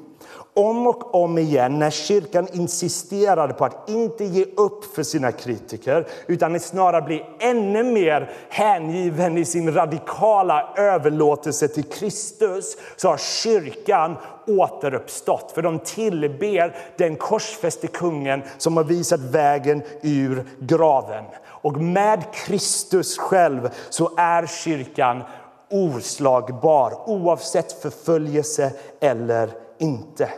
om 0.54 0.88
och 0.88 1.16
om 1.16 1.38
igen 1.38 1.80
när 1.80 1.90
kyrkan 1.90 2.48
insisterade 2.54 3.54
på 3.54 3.66
att 3.66 3.90
inte 3.90 4.26
ge 4.26 4.46
upp 4.58 4.96
för 4.96 5.04
sina 5.04 5.32
kritiker 5.32 6.08
utan 6.28 6.60
snarare 6.60 7.02
bli 7.02 7.26
ännu 7.40 7.84
mer 7.84 8.32
hängiven 8.50 9.38
i 9.38 9.46
sin 9.46 9.74
radikala 9.74 10.74
överlåtelse 10.76 11.68
till 11.68 11.84
Kristus 11.84 12.78
så 12.96 13.08
har 13.08 13.18
kyrkan 13.18 14.16
återuppstått. 14.48 15.52
För 15.52 15.62
de 15.62 15.80
tillber 15.80 16.76
den 16.98 17.16
korsfäste 17.16 17.88
kungen 17.88 18.44
som 18.58 18.78
har 18.78 18.84
visat 18.84 19.20
vägen 19.20 19.82
ur 20.02 20.46
graven. 20.60 21.24
Och 21.46 21.78
med 21.78 22.24
Kristus 22.34 23.18
själv 23.18 23.70
så 23.90 24.12
är 24.18 24.46
kyrkan 24.46 25.24
oslagbar 25.70 27.10
oavsett 27.10 27.82
förföljelse 27.82 28.72
eller 29.00 29.50
inte. 29.78 30.30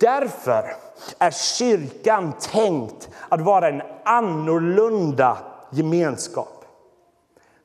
Därför 0.00 0.76
är 1.18 1.30
kyrkan 1.30 2.32
tänkt 2.52 3.08
att 3.28 3.40
vara 3.40 3.68
en 3.68 3.82
annorlunda 4.04 5.38
gemenskap. 5.70 6.64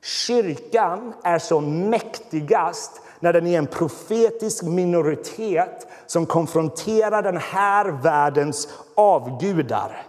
Kyrkan 0.02 1.14
är 1.22 1.38
som 1.38 1.90
mäktigast 1.90 3.00
när 3.20 3.32
den 3.32 3.46
är 3.46 3.58
en 3.58 3.66
profetisk 3.66 4.62
minoritet 4.62 5.86
som 6.06 6.26
konfronterar 6.26 7.22
den 7.22 7.36
här 7.36 7.84
världens 7.84 8.68
avgudar. 8.94 10.06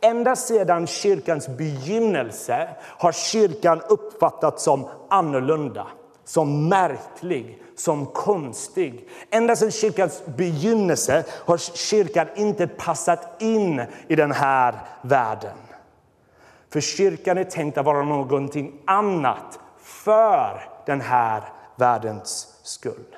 Ända 0.00 0.36
sedan 0.36 0.86
kyrkans 0.86 1.48
begynnelse 1.48 2.68
har 2.82 3.12
kyrkan 3.12 3.80
uppfattats 3.88 4.64
som 4.64 4.88
annorlunda, 5.08 5.86
som 6.24 6.68
märklig, 6.68 7.62
som 7.76 8.06
konstig. 8.06 9.08
Ända 9.30 9.56
sedan 9.56 9.70
kyrkans 9.70 10.22
begynnelse 10.36 11.24
har 11.30 11.58
kyrkan 11.58 12.26
inte 12.36 12.66
passat 12.66 13.42
in 13.42 13.82
i 14.08 14.16
den 14.16 14.32
här 14.32 14.78
världen. 15.02 15.56
För 16.72 16.80
kyrkan 16.80 17.38
är 17.38 17.44
tänkt 17.44 17.78
att 17.78 17.84
vara 17.84 18.02
någonting 18.02 18.80
annat 18.84 19.60
för 19.78 20.68
den 20.86 21.00
här 21.00 21.42
världens 21.76 22.60
skull. 22.62 23.16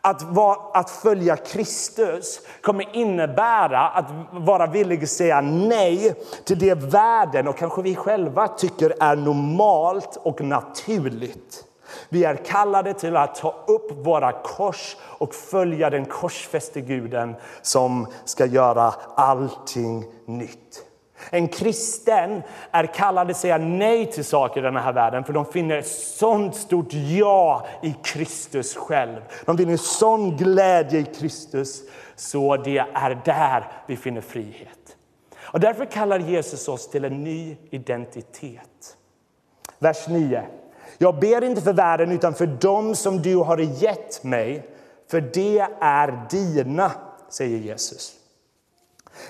Att, 0.00 0.22
vara, 0.22 0.58
att 0.74 0.90
följa 0.90 1.36
Kristus 1.36 2.40
kommer 2.62 2.96
innebära 2.96 3.88
att 3.88 4.10
vara 4.32 4.66
villig 4.66 5.02
att 5.02 5.10
säga 5.10 5.40
nej 5.40 6.14
till 6.44 6.58
det 6.58 6.74
världen 6.74 7.48
och 7.48 7.56
kanske 7.56 7.82
vi 7.82 7.96
själva 7.96 8.48
tycker 8.48 8.94
är 9.00 9.16
normalt 9.16 10.16
och 10.22 10.40
naturligt. 10.40 11.67
Vi 12.08 12.24
är 12.24 12.36
kallade 12.36 12.94
till 12.94 13.16
att 13.16 13.34
ta 13.34 13.64
upp 13.66 14.06
våra 14.06 14.32
kors 14.32 14.96
och 15.00 15.34
följa 15.34 15.90
den 15.90 16.04
korsfäste 16.04 16.80
guden 16.80 17.36
som 17.62 18.06
ska 18.24 18.46
göra 18.46 18.94
allting 19.14 20.04
nytt. 20.26 20.84
En 21.30 21.48
kristen 21.48 22.42
är 22.70 22.86
kallad 22.86 23.30
att 23.30 23.36
säga 23.36 23.58
nej 23.58 24.12
till 24.12 24.24
saker 24.24 24.60
i 24.60 24.62
den 24.62 24.76
här 24.76 24.92
världen 24.92 25.24
för 25.24 25.32
de 25.32 25.46
finner 25.46 25.78
ett 25.78 25.88
sånt 25.88 26.56
stort 26.56 26.92
ja 26.92 27.66
i 27.82 27.96
Kristus 28.02 28.76
själv. 28.76 29.20
De 29.44 29.58
finner 29.58 29.76
sån 29.76 30.36
glädje 30.36 31.00
i 31.00 31.04
Kristus 31.04 31.82
så 32.16 32.56
det 32.56 32.78
är 32.94 33.22
där 33.24 33.72
vi 33.86 33.96
finner 33.96 34.20
frihet. 34.20 34.96
Och 35.40 35.60
därför 35.60 35.84
kallar 35.84 36.18
Jesus 36.18 36.68
oss 36.68 36.90
till 36.90 37.04
en 37.04 37.24
ny 37.24 37.56
identitet. 37.70 38.96
Vers 39.78 40.08
9. 40.08 40.42
Jag 40.98 41.18
ber 41.18 41.44
inte 41.44 41.60
för 41.60 41.72
världen 41.72 42.12
utan 42.12 42.34
för 42.34 42.46
dem 42.46 42.94
som 42.94 43.22
du 43.22 43.36
har 43.36 43.58
gett 43.58 44.24
mig, 44.24 44.68
för 45.10 45.20
det 45.20 45.66
är 45.80 46.26
dina, 46.30 46.92
säger 47.28 47.58
Jesus. 47.58 48.14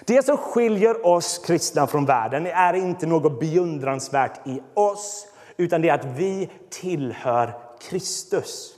Det 0.05 0.25
som 0.25 0.37
skiljer 0.37 1.07
oss 1.07 1.39
kristna 1.39 1.87
från 1.87 2.05
världen 2.05 2.47
är 2.47 2.75
inte 2.75 3.07
något 3.07 3.41
beundransvärt 3.41 4.47
i 4.47 4.63
oss 4.75 5.27
utan 5.57 5.83
det 5.83 5.89
är 5.89 5.95
att 5.95 6.05
vi 6.05 6.51
tillhör 6.71 7.59
Kristus. 7.81 8.75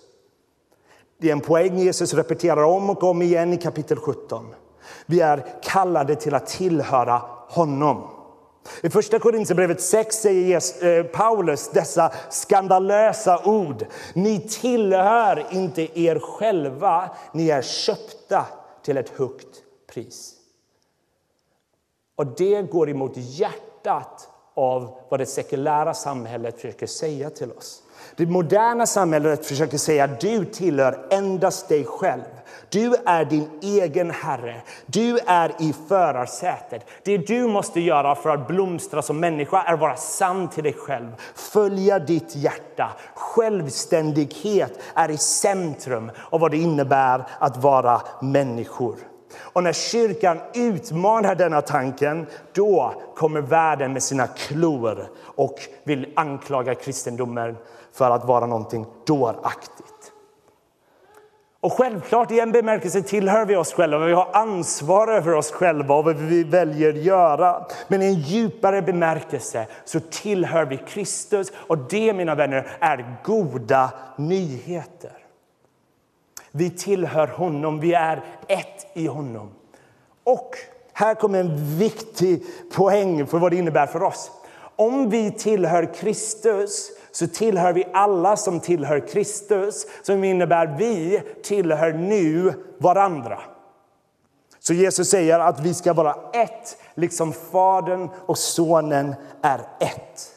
Det 1.18 1.28
är 1.28 1.32
en 1.32 1.40
poäng 1.40 1.78
Jesus 1.78 2.14
repeterar 2.14 2.62
om 2.62 2.90
och 2.90 3.02
om 3.02 3.22
igen 3.22 3.52
i 3.52 3.56
kapitel 3.56 3.98
17. 3.98 4.54
Vi 5.06 5.20
är 5.20 5.46
kallade 5.62 6.16
till 6.16 6.34
att 6.34 6.46
tillhöra 6.46 7.22
honom. 7.48 8.19
I 8.82 8.90
Första 8.90 9.18
Korinthierbrevet 9.18 9.80
6 9.80 10.16
säger 10.16 10.84
eh, 10.84 11.04
Paulus 11.04 11.68
dessa 11.68 12.12
skandalösa 12.30 13.44
ord. 13.44 13.86
Ni 14.14 14.40
tillhör 14.40 15.46
inte 15.50 16.00
er 16.00 16.18
själva, 16.18 17.10
ni 17.32 17.50
är 17.50 17.62
köpta 17.62 18.46
till 18.82 18.96
ett 18.96 19.18
högt 19.18 19.62
pris. 19.92 20.34
Och 22.16 22.26
det 22.26 22.62
går 22.62 22.90
emot 22.90 23.12
hjärtat 23.16 24.28
av 24.54 24.98
vad 25.08 25.20
det 25.20 25.26
sekulära 25.26 25.94
samhället 25.94 26.56
försöker 26.56 26.86
säga 26.86 27.30
till 27.30 27.52
oss. 27.52 27.82
Det 28.16 28.26
moderna 28.26 28.86
samhället 28.86 29.46
försöker 29.46 29.78
säga 29.78 30.04
att 30.04 30.20
du 30.20 30.44
tillhör 30.44 31.06
endast 31.10 31.68
dig 31.68 31.84
själv. 31.84 32.22
Du 32.70 32.94
är 33.06 33.24
din 33.24 33.48
egen 33.62 34.10
herre. 34.10 34.62
Du 34.86 35.18
är 35.26 35.52
i 35.58 35.74
förarsätet. 35.88 36.86
Det 37.02 37.18
du 37.18 37.46
måste 37.46 37.80
göra 37.80 38.14
för 38.14 38.30
att 38.30 38.46
blomstra 38.48 39.02
som 39.02 39.20
människa 39.20 39.62
är 39.62 39.74
att 39.74 39.80
vara 39.80 39.96
sann 39.96 40.48
till 40.48 40.64
dig 40.64 40.72
själv. 40.72 41.08
Följa 41.34 41.98
ditt 41.98 42.36
hjärta. 42.36 42.90
Självständighet 43.14 44.78
är 44.94 45.10
i 45.10 45.16
centrum 45.16 46.10
av 46.30 46.40
vad 46.40 46.50
det 46.50 46.56
innebär 46.56 47.26
att 47.38 47.56
vara 47.56 48.02
människor. 48.20 48.96
Och 49.38 49.62
när 49.62 49.72
kyrkan 49.72 50.40
utmanar 50.54 51.34
denna 51.34 51.62
tanken, 51.62 52.26
då 52.52 52.94
kommer 53.16 53.40
världen 53.40 53.92
med 53.92 54.02
sina 54.02 54.26
klor 54.26 55.08
och 55.22 55.58
vill 55.84 56.12
anklaga 56.16 56.74
kristendomen 56.74 57.56
för 57.92 58.10
att 58.10 58.24
vara 58.24 58.46
någonting 58.46 58.86
dåraktigt. 59.06 59.89
Och 61.60 61.72
självklart, 61.72 62.30
i 62.30 62.40
en 62.40 62.52
bemärkelse 62.52 63.02
tillhör 63.02 63.44
vi 63.46 63.56
oss 63.56 63.72
själva. 63.72 64.06
Vi 64.06 64.12
har 64.12 64.28
ansvar 64.32 65.08
över 65.08 65.34
oss 65.34 65.50
själva 65.50 65.94
och 65.94 66.04
vad 66.04 66.16
vi 66.16 66.44
väljer 66.44 66.92
göra. 66.92 67.66
Men 67.88 68.02
i 68.02 68.06
en 68.06 68.14
djupare 68.14 68.82
bemärkelse 68.82 69.66
så 69.84 70.00
tillhör 70.00 70.64
vi 70.64 70.76
Kristus. 70.76 71.52
Och 71.56 71.78
det, 71.78 72.12
mina 72.12 72.34
vänner, 72.34 72.70
är 72.80 73.16
goda 73.24 73.90
nyheter. 74.16 75.12
Vi 76.50 76.70
tillhör 76.70 77.26
honom, 77.26 77.80
vi 77.80 77.94
är 77.94 78.22
ett 78.48 78.86
i 78.94 79.06
honom. 79.06 79.50
Och 80.24 80.56
här 80.92 81.14
kommer 81.14 81.40
en 81.40 81.78
viktig 81.78 82.42
poäng 82.74 83.26
för 83.26 83.38
vad 83.38 83.52
det 83.52 83.56
innebär 83.56 83.86
för 83.86 84.02
oss. 84.02 84.30
Om 84.76 85.10
vi 85.10 85.30
tillhör 85.30 85.94
Kristus 85.94 86.90
så 87.12 87.26
tillhör 87.26 87.72
vi 87.72 87.86
alla 87.92 88.36
som 88.36 88.60
tillhör 88.60 89.08
Kristus, 89.08 89.86
som 90.02 90.24
innebär 90.24 90.66
vi 90.78 91.22
tillhör 91.42 91.92
nu 91.92 92.52
varandra. 92.78 93.38
Så 94.58 94.74
Jesus 94.74 95.10
säger 95.10 95.40
att 95.40 95.60
vi 95.60 95.74
ska 95.74 95.92
vara 95.92 96.14
ett, 96.32 96.76
liksom 96.94 97.32
Fadern 97.32 98.08
och 98.26 98.38
Sonen 98.38 99.14
är 99.42 99.60
ett. 99.80 100.36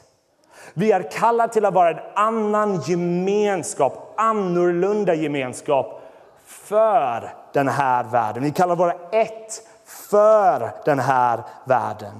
Vi 0.73 0.91
är 0.91 1.11
kallade 1.11 1.53
till 1.53 1.65
att 1.65 1.73
vara 1.73 1.89
en 1.89 1.99
annan 2.15 2.81
gemenskap, 2.81 4.13
annorlunda 4.17 5.13
gemenskap 5.13 6.01
för 6.45 7.33
den 7.53 7.67
här 7.67 8.03
världen. 8.03 8.43
Vi 8.43 8.51
kallar 8.51 8.75
vara 8.75 8.93
ett 9.11 9.61
för 9.85 10.71
den 10.85 10.99
här 10.99 11.43
världen. 11.65 12.13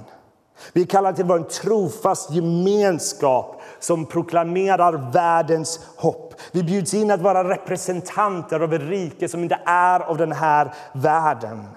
Vi 0.73 0.85
kallar 0.85 1.13
till 1.13 1.25
vara 1.25 1.39
en 1.39 1.47
trofast 1.47 2.31
gemenskap 2.31 3.61
som 3.79 4.05
proklamerar 4.05 5.11
världens 5.11 5.79
hopp. 5.95 6.33
Vi 6.51 6.63
bjuds 6.63 6.93
in 6.93 7.11
att 7.11 7.21
vara 7.21 7.49
representanter 7.49 8.59
av 8.59 8.73
ett 8.73 8.81
rike 8.81 9.27
som 9.27 9.43
inte 9.43 9.59
är 9.65 9.99
av 9.99 10.17
den 10.17 10.31
här 10.31 10.73
världen. 10.93 11.67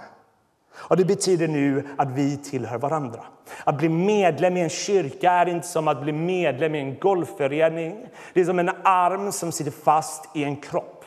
Och 0.77 0.97
Det 0.97 1.05
betyder 1.05 1.49
nu 1.49 1.89
att 1.99 2.09
vi 2.09 2.37
tillhör 2.37 2.79
varandra. 2.79 3.21
Att 3.65 3.79
bli 3.79 3.89
medlem 3.89 4.57
i 4.57 4.61
en 4.61 4.69
kyrka 4.69 5.33
är 5.33 5.49
inte 5.49 5.67
som 5.67 5.89
att 5.89 6.03
bli 6.03 6.13
medlem 6.13 6.75
i 6.75 6.79
en 6.81 6.99
golfförening. 6.99 8.07
Det 8.35 8.41
är 8.41 8.45
som 8.45 8.59
en 8.59 8.71
arm 8.85 9.33
som 9.33 9.53
sitter 9.53 9.71
fast 9.71 10.29
i 10.35 10.45
en 10.45 10.57
kropp. 10.57 11.05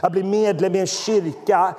Att 0.00 0.12
bli 0.12 0.22
medlem 0.22 0.74
i 0.74 0.78
en 0.78 0.86
kyrka 0.86 1.74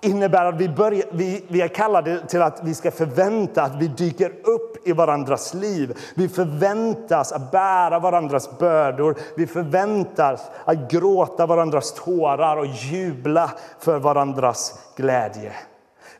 innebär 0.00 0.44
att 0.44 0.60
vi, 0.60 0.68
börjar, 0.68 1.04
vi, 1.10 1.44
vi 1.48 1.60
är 1.60 1.68
kallade 1.68 2.26
till 2.26 2.42
att 2.42 2.60
vi 2.64 2.74
ska 2.74 2.90
förvänta 2.90 3.62
att 3.62 3.76
vi 3.76 3.88
dyker 3.88 4.32
upp 4.42 4.88
i 4.88 4.92
varandras 4.92 5.54
liv. 5.54 5.98
Vi 6.14 6.28
förväntas 6.28 7.32
att 7.32 7.50
bära 7.50 7.98
varandras 7.98 8.58
bördor. 8.58 9.16
Vi 9.36 9.46
förväntas 9.46 10.50
att 10.64 10.90
gråta 10.90 11.46
varandras 11.46 11.94
tårar 11.94 12.56
och 12.56 12.66
jubla 12.66 13.50
för 13.78 13.98
varandras 13.98 14.78
glädje. 14.96 15.52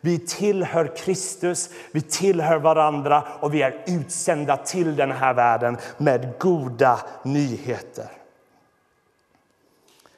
Vi 0.01 0.19
tillhör 0.19 0.97
Kristus, 0.97 1.71
vi 1.93 2.01
tillhör 2.01 2.59
varandra 2.59 3.23
och 3.41 3.55
vi 3.55 3.63
är 3.63 3.85
utsända 3.87 4.57
till 4.57 4.97
den 4.97 5.11
här 5.11 5.35
världen 5.35 5.79
med 5.97 6.39
goda 6.39 7.01
nyheter. 7.23 8.07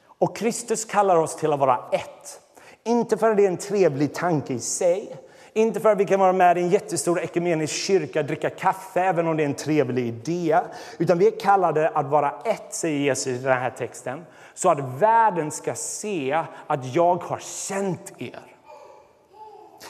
Och 0.05 0.35
Kristus 0.37 0.85
kallar 0.85 1.15
oss 1.15 1.35
till 1.35 1.53
att 1.53 1.59
vara 1.59 1.79
ett. 1.91 2.42
Inte 2.85 3.17
för 3.17 3.29
att 3.29 3.37
det 3.37 3.45
är 3.45 3.47
en 3.47 3.57
trevlig 3.57 4.13
tanke 4.13 4.53
i 4.53 4.59
sig, 4.59 5.15
inte 5.53 5.79
för 5.79 5.91
att 5.91 5.97
vi 5.97 6.05
kan 6.05 6.19
vara 6.19 6.33
med 6.33 6.57
i 6.57 6.61
en 6.61 6.69
jättestor 6.69 7.19
ekumenisk 7.19 7.73
kyrka 7.73 8.19
och 8.19 8.25
dricka 8.25 8.49
kaffe, 8.49 9.01
även 9.01 9.27
om 9.27 9.37
det 9.37 9.43
är 9.43 9.45
en 9.45 9.53
trevlig 9.53 10.07
idé. 10.07 10.59
Utan 10.97 11.17
vi 11.17 11.27
är 11.27 11.39
kallade 11.39 11.89
att 11.89 12.09
vara 12.09 12.33
ett, 12.45 12.67
säger 12.69 12.99
Jesus 12.99 13.27
i 13.27 13.37
den 13.37 13.57
här 13.57 13.69
texten, 13.69 14.25
så 14.53 14.69
att 14.69 14.79
världen 14.79 15.51
ska 15.51 15.75
se 15.75 16.43
att 16.67 16.95
jag 16.95 17.15
har 17.15 17.39
sänt 17.39 18.13
er. 18.17 18.39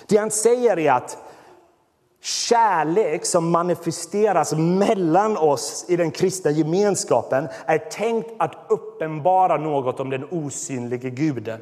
Det 0.07 0.17
han 0.17 0.31
säger 0.31 0.79
är 0.79 0.91
att 0.91 1.17
kärlek 2.21 3.25
som 3.25 3.51
manifesteras 3.51 4.53
mellan 4.53 5.37
oss 5.37 5.85
i 5.87 5.95
den 5.95 6.11
kristna 6.11 6.51
gemenskapen 6.51 7.47
är 7.65 7.77
tänkt 7.77 8.31
att 8.39 8.55
uppenbara 8.69 9.57
något 9.57 9.99
om 9.99 10.09
den 10.09 10.27
osynlige 10.31 11.09
guden. 11.09 11.59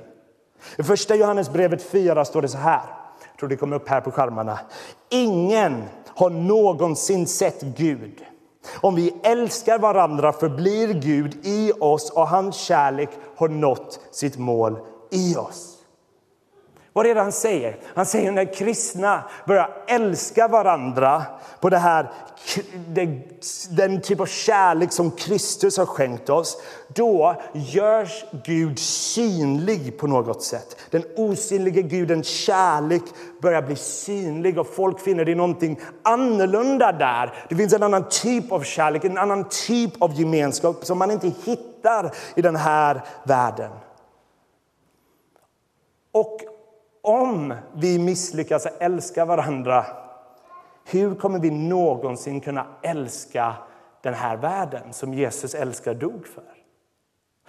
I 0.78 0.84
första 0.84 1.16
Johannesbrevet 1.16 1.84
4 1.84 2.26
står 2.26 2.42
det 2.42 2.48
så 2.48 2.58
här. 2.58 2.82
Jag 3.32 3.40
tror 3.40 3.50
det 3.50 3.56
kommer 3.56 3.76
upp 3.76 3.90
här 3.90 4.02
på 4.02 4.12
skärmarna. 4.12 4.60
Ingen 5.10 5.84
har 6.08 6.30
någonsin 6.30 7.28
sett 7.28 7.62
Gud. 7.62 8.26
Om 8.82 8.96
vi 8.96 9.14
älskar 9.24 9.80
varandra 9.80 10.34
förblir 10.34 10.94
Gud 10.94 11.46
i 11.46 11.72
oss 11.80 12.10
och 12.10 12.28
hans 12.28 12.56
kärlek 12.56 13.10
har 13.36 13.48
nått 13.48 14.00
sitt 14.12 14.38
mål 14.38 14.80
i 15.10 15.36
oss. 15.36 15.81
Vad 16.94 17.06
är 17.06 17.16
det 17.16 17.22
han 17.22 17.32
säger? 17.32 17.78
Han 17.96 18.06
säger 18.06 18.32
när 18.32 18.54
kristna 18.54 19.24
börjar 19.48 19.84
älska 19.88 20.48
varandra 20.48 21.24
på 21.60 21.70
det 21.70 21.78
här, 21.78 22.12
den 23.70 24.02
typ 24.02 24.20
av 24.20 24.26
kärlek 24.26 24.92
som 24.92 25.12
Kristus 25.12 25.78
har 25.78 25.86
skänkt 25.86 26.30
oss, 26.30 26.58
då 26.88 27.42
görs 27.54 28.26
Gud 28.46 28.80
synlig 28.80 29.98
på 30.00 30.08
något 30.08 30.44
sätt. 30.44 30.78
Den 30.90 31.04
osynliga 31.16 31.82
Gudens 31.82 32.28
kärlek 32.28 33.04
börjar 33.42 33.62
bli 33.62 33.76
synlig 33.76 34.60
och 34.60 34.68
folk 34.68 35.00
finner 35.00 35.26
det 35.26 35.36
någonting 35.36 35.80
annorlunda 36.04 36.92
där. 36.92 37.34
Det 37.50 37.56
finns 37.56 37.74
en 37.74 37.84
annan 37.84 38.10
typ 38.10 38.52
av 38.52 38.64
kärlek, 38.64 39.04
en 39.04 39.18
annan 39.18 39.50
typ 39.50 40.02
av 40.02 40.20
gemenskap 40.20 40.86
som 40.86 40.98
man 40.98 41.12
inte 41.12 41.32
hittar 41.46 42.12
i 42.36 42.42
den 42.42 42.56
här 42.56 43.02
världen. 43.24 43.72
Och 46.12 46.51
om 47.02 47.54
vi 47.74 48.00
misslyckas 48.00 48.66
att 48.66 48.82
älska 48.82 49.26
varandra, 49.26 49.86
hur 50.86 51.16
kommer 51.16 51.40
vi 51.40 51.52
någonsin 51.52 52.42
kunna 52.42 52.66
älska 52.82 53.54
den 54.02 54.14
här 54.14 54.38
världen 54.38 54.94
som 54.94 55.14
Jesus 55.14 55.56
älskar 55.56 55.94
dog 55.94 56.28
för? 56.28 56.44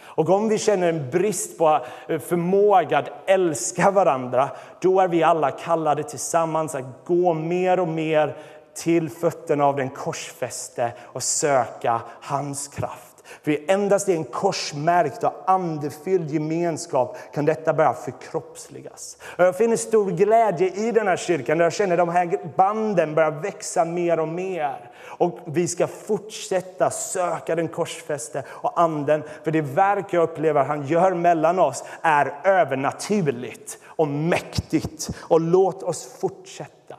Och 0.05 0.31
om 0.31 0.49
vi 0.49 0.59
känner 0.59 0.88
en 0.88 1.11
brist 1.11 1.59
på 1.59 1.81
förmåga 2.07 2.99
att 2.99 3.11
älska 3.27 3.91
varandra, 3.91 4.51
då 4.81 5.01
är 5.01 5.09
vi 5.09 5.23
alla 5.23 5.51
kallade 5.51 6.03
tillsammans 6.03 6.75
att 6.75 6.85
gå 7.05 7.35
mer 7.35 7.81
och 7.81 7.88
mer 7.88 8.37
till 8.75 9.11
fötterna 9.11 9.65
av 9.65 9.77
den 9.77 9.91
korsfäste 9.91 10.93
och 11.03 11.23
söka 11.23 12.01
hans 12.21 12.69
kraft. 12.69 13.12
För 13.42 13.59
endast 13.68 14.09
i 14.09 14.12
en 14.12 14.25
korsmärkt 14.25 15.25
och 15.25 15.33
andefylld 15.47 16.31
gemenskap 16.31 17.16
kan 17.35 17.45
detta 17.45 17.73
börja 17.73 17.92
förkroppsligas. 17.92 19.16
Jag 19.37 19.57
finner 19.57 19.77
stor 19.77 20.11
glädje 20.11 20.68
i 20.68 20.92
den 20.92 21.07
här 21.07 21.16
kyrkan 21.16 21.59
där 21.59 21.64
jag 21.64 21.73
känner 21.73 21.97
de 21.97 22.09
här 22.09 22.38
banden 22.57 23.14
börjar 23.14 23.31
växa 23.31 23.85
mer 23.85 24.21
och 24.21 24.29
mer. 24.29 24.90
Och 25.05 25.38
vi 25.45 25.68
ska 25.68 25.87
fortsätta 25.87 26.90
söka 26.90 27.55
den 27.57 27.68
korsfäste 27.68 28.45
och 28.49 28.81
anden. 28.81 29.23
För 29.45 29.51
det 29.51 29.61
verk 29.61 30.07
jag 30.11 30.23
upplever 30.23 30.64
han 30.64 30.87
gör 30.87 31.14
mellan 31.14 31.59
oss 31.59 31.85
är 32.03 32.35
övernaturligt 32.45 33.79
och 33.85 34.09
mäktigt. 34.09 35.11
Och 35.18 35.40
låt 35.40 35.83
oss 35.83 36.18
fortsätta. 36.21 36.97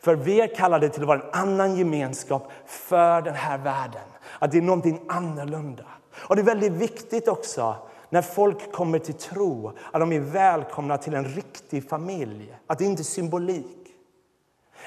För 0.00 0.14
vi 0.14 0.40
är 0.40 0.54
kallade 0.54 0.88
till 0.88 1.02
att 1.02 1.08
vara 1.08 1.20
en 1.20 1.30
annan 1.32 1.76
gemenskap 1.76 2.52
för 2.66 3.22
den 3.22 3.34
här 3.34 3.58
världen. 3.58 4.02
Att 4.44 4.50
det 4.50 4.58
är 4.58 4.62
någonting 4.62 5.00
annorlunda. 5.08 5.84
Och 6.14 6.36
det 6.36 6.42
är 6.42 6.46
väldigt 6.46 6.72
viktigt 6.72 7.28
också 7.28 7.76
när 8.10 8.22
folk 8.22 8.72
kommer 8.72 8.98
till 8.98 9.14
tro 9.14 9.72
att 9.92 10.00
de 10.00 10.12
är 10.12 10.20
välkomna 10.20 10.98
till 10.98 11.14
en 11.14 11.24
riktig 11.24 11.88
familj. 11.88 12.56
Att 12.66 12.78
det 12.78 12.84
inte 12.84 13.02
är 13.02 13.04
symbolik. 13.04 13.76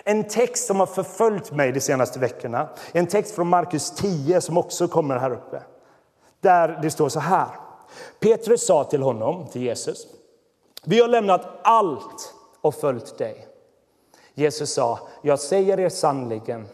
En 0.03 0.23
text 0.23 0.67
som 0.67 0.79
har 0.79 0.85
förföljt 0.85 1.51
mig 1.51 1.71
de 1.71 1.79
senaste 1.79 2.19
veckorna 2.19 2.69
en 2.91 3.07
text 3.07 3.35
från 3.35 3.47
Markus 3.47 3.91
10 3.91 4.41
som 4.41 4.57
också 4.57 4.87
kommer 4.87 5.17
här 5.17 5.31
uppe. 5.31 5.61
Där 6.41 6.79
det 6.81 6.91
står 6.91 7.09
så 7.09 7.19
här. 7.19 7.49
Petrus 8.19 8.65
sa 8.65 8.83
till 8.83 9.01
honom, 9.01 9.47
till 9.47 9.61
Jesus, 9.61 10.07
vi 10.85 11.01
har 11.01 11.07
lämnat 11.07 11.47
allt 11.63 12.33
och 12.61 12.75
följt 12.75 13.17
dig. 13.17 13.47
Jesus 14.33 14.73
sa, 14.73 14.99
jag 15.21 15.39
säger 15.39 15.79
er 15.79 15.89
sannligen, 15.89 16.67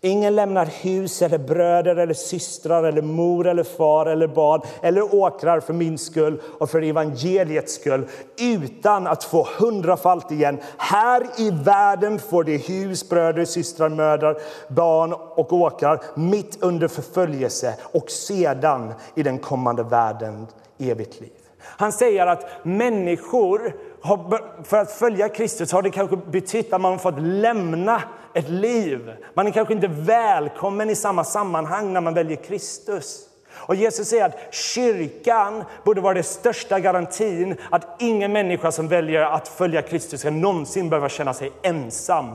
Ingen 0.00 0.36
lämnar 0.36 0.66
hus, 0.66 1.22
eller 1.22 1.38
bröder, 1.38 1.96
eller 1.96 2.14
systrar, 2.14 2.84
eller 2.84 3.02
mor, 3.02 3.46
eller 3.46 3.64
far 3.64 4.06
eller 4.06 4.26
barn 4.26 4.60
eller 4.82 5.14
åkrar 5.14 5.60
för 5.60 5.72
min 5.72 5.98
skull 5.98 6.40
och 6.58 6.70
för 6.70 6.82
evangeliets 6.82 7.74
skull 7.74 8.06
utan 8.38 9.06
att 9.06 9.24
få 9.24 9.48
hundrafalt 9.58 10.30
igen. 10.30 10.58
Här 10.76 11.26
i 11.36 11.50
världen 11.50 12.18
får 12.18 12.44
de 12.44 12.56
hus, 12.56 13.08
bröder, 13.08 13.44
systrar, 13.44 13.88
mödrar, 13.88 14.38
barn 14.68 15.12
och 15.12 15.52
åkrar 15.52 16.00
mitt 16.14 16.62
under 16.62 16.88
förföljelse 16.88 17.74
och 17.82 18.10
sedan 18.10 18.94
i 19.14 19.22
den 19.22 19.38
kommande 19.38 19.82
världen 19.82 20.46
evigt 20.78 21.20
liv. 21.20 21.30
Han 21.60 21.92
säger 21.92 22.26
att 22.26 22.46
människor, 22.62 23.76
har, 24.00 24.40
för 24.64 24.76
att 24.76 24.92
följa 24.92 25.28
Kristus 25.28 25.72
har 25.72 25.82
det 25.82 25.90
kanske 25.90 26.16
betytt 26.16 26.72
att 26.72 26.80
man 26.80 26.92
har 26.92 26.98
fått 26.98 27.20
lämna 27.20 28.02
ett 28.38 28.48
liv. 28.48 29.12
Man 29.34 29.46
är 29.46 29.50
kanske 29.50 29.74
inte 29.74 29.88
välkommen 29.88 30.90
i 30.90 30.94
samma 30.94 31.24
sammanhang 31.24 31.92
när 31.92 32.00
man 32.00 32.14
väljer 32.14 32.36
Kristus. 32.36 33.24
Och 33.50 33.74
Jesus 33.74 34.08
säger 34.08 34.24
att 34.24 34.54
kyrkan 34.54 35.64
borde 35.84 36.00
vara 36.00 36.14
den 36.14 36.24
största 36.24 36.80
garantin 36.80 37.56
att 37.70 38.02
ingen 38.02 38.32
människa 38.32 38.72
som 38.72 38.88
väljer 38.88 39.22
att 39.22 39.48
följa 39.48 39.82
Kristus 39.82 40.20
ska 40.20 40.30
någonsin 40.30 40.88
behöva 40.88 41.08
känna 41.08 41.34
sig 41.34 41.52
ensam, 41.62 42.34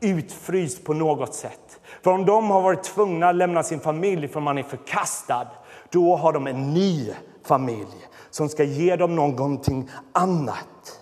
utfryst 0.00 0.84
på 0.84 0.94
något 0.94 1.34
sätt. 1.34 1.80
För 2.02 2.10
om 2.10 2.26
de 2.26 2.50
har 2.50 2.62
varit 2.62 2.82
tvungna 2.82 3.28
att 3.28 3.36
lämna 3.36 3.62
sin 3.62 3.80
familj 3.80 4.28
för 4.28 4.40
man 4.40 4.58
är 4.58 4.62
förkastad, 4.62 5.46
då 5.90 6.16
har 6.16 6.32
de 6.32 6.46
en 6.46 6.74
ny 6.74 7.12
familj 7.44 8.08
som 8.30 8.48
ska 8.48 8.64
ge 8.64 8.96
dem 8.96 9.16
någonting 9.16 9.90
annat. 10.12 10.99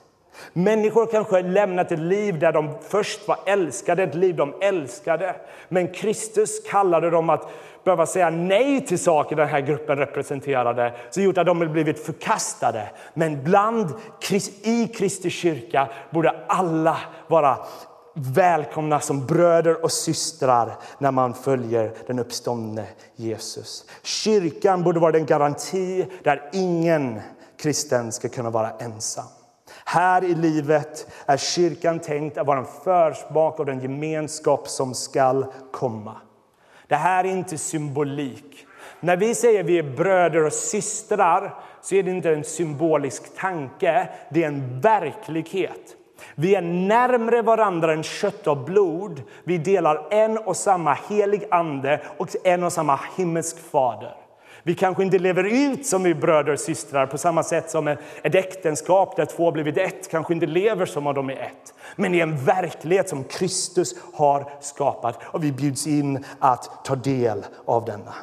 Människor 0.52 1.06
kanske 1.06 1.36
har 1.36 1.42
lämnat 1.42 1.92
ett 1.92 1.98
liv 1.98 2.38
där 2.38 2.52
de 2.52 2.74
först 2.88 3.28
var 3.28 3.38
älskade, 3.46 4.02
ett 4.02 4.14
liv 4.14 4.36
de 4.36 4.54
älskade. 4.60 5.36
Men 5.68 5.88
Kristus 5.88 6.60
kallade 6.70 7.10
dem 7.10 7.30
att 7.30 7.50
behöva 7.84 8.06
säga 8.06 8.30
nej 8.30 8.86
till 8.86 8.98
saker 8.98 9.36
den 9.36 9.48
här 9.48 9.60
gruppen 9.60 9.96
representerade, 9.96 10.94
som 11.10 11.22
gjort 11.22 11.38
att 11.38 11.46
de 11.46 11.58
blivit 11.58 12.06
förkastade. 12.06 12.88
Men 13.14 13.44
bland, 13.44 13.94
i 14.62 14.86
Kristi 14.86 15.30
kyrka 15.30 15.88
borde 16.10 16.44
alla 16.46 16.96
vara 17.26 17.56
välkomna 18.14 19.00
som 19.00 19.26
bröder 19.26 19.84
och 19.84 19.92
systrar 19.92 20.72
när 20.98 21.10
man 21.10 21.34
följer 21.34 21.92
den 22.06 22.18
uppståndne 22.18 22.86
Jesus. 23.16 23.84
Kyrkan 24.02 24.82
borde 24.82 25.00
vara 25.00 25.12
den 25.12 25.26
garanti 25.26 26.06
där 26.22 26.50
ingen 26.52 27.20
kristen 27.56 28.12
ska 28.12 28.28
kunna 28.28 28.50
vara 28.50 28.70
ensam. 28.70 29.37
Här 29.90 30.24
i 30.24 30.34
livet 30.34 31.06
är 31.26 31.36
kyrkan 31.36 31.98
tänkt 31.98 32.38
att 32.38 32.46
vara 32.46 32.58
en 32.58 32.66
försmak 32.84 33.60
av 33.60 33.66
den 33.66 33.80
gemenskap 33.80 34.68
som 34.68 34.94
skall 34.94 35.46
komma. 35.72 36.16
Det 36.86 36.94
här 36.94 37.24
är 37.24 37.28
inte 37.28 37.58
symbolik. 37.58 38.66
När 39.00 39.16
vi 39.16 39.34
säger 39.34 39.60
att 39.60 39.66
vi 39.66 39.78
är 39.78 39.96
bröder 39.96 40.44
och 40.44 40.52
systrar 40.52 41.54
så 41.82 41.94
är 41.94 42.02
det 42.02 42.10
inte 42.10 42.30
en 42.30 42.44
symbolisk 42.44 43.36
tanke, 43.36 44.08
det 44.30 44.44
är 44.44 44.48
en 44.48 44.80
verklighet. 44.80 45.96
Vi 46.34 46.54
är 46.54 46.62
närmre 46.62 47.42
varandra 47.42 47.92
än 47.92 48.02
kött 48.02 48.46
och 48.46 48.56
blod. 48.56 49.22
Vi 49.44 49.58
delar 49.58 50.06
en 50.10 50.38
och 50.38 50.56
samma 50.56 50.92
helig 50.94 51.44
ande 51.50 52.00
och 52.16 52.28
en 52.44 52.64
och 52.64 52.72
samma 52.72 53.00
himmelsk 53.16 53.70
fader. 53.70 54.27
Vi 54.68 54.74
kanske 54.74 55.02
inte 55.02 55.18
lever 55.18 55.44
ut 55.44 55.86
som 55.86 56.02
vi 56.02 56.14
bröder 56.14 56.52
och 56.52 56.60
systrar 56.60 57.06
på 57.06 57.18
samma 57.18 57.42
sätt 57.42 57.70
som 57.70 57.88
ett 57.88 58.34
äktenskap 58.34 59.16
där 59.16 59.24
två 59.24 59.52
blivit 59.52 59.76
ett 59.76 60.10
kanske 60.10 60.34
inte 60.34 60.46
lever 60.46 60.86
som 60.86 61.06
om 61.06 61.14
de 61.14 61.30
är 61.30 61.34
ett. 61.34 61.74
Men 61.96 62.14
i 62.14 62.20
en 62.20 62.44
verklighet 62.44 63.08
som 63.08 63.24
Kristus 63.24 63.94
har 64.14 64.50
skapat 64.60 65.18
och 65.24 65.44
vi 65.44 65.52
bjuds 65.52 65.86
in 65.86 66.24
att 66.38 66.84
ta 66.84 66.96
del 66.96 67.46
av 67.64 67.84
denna. 67.84 68.14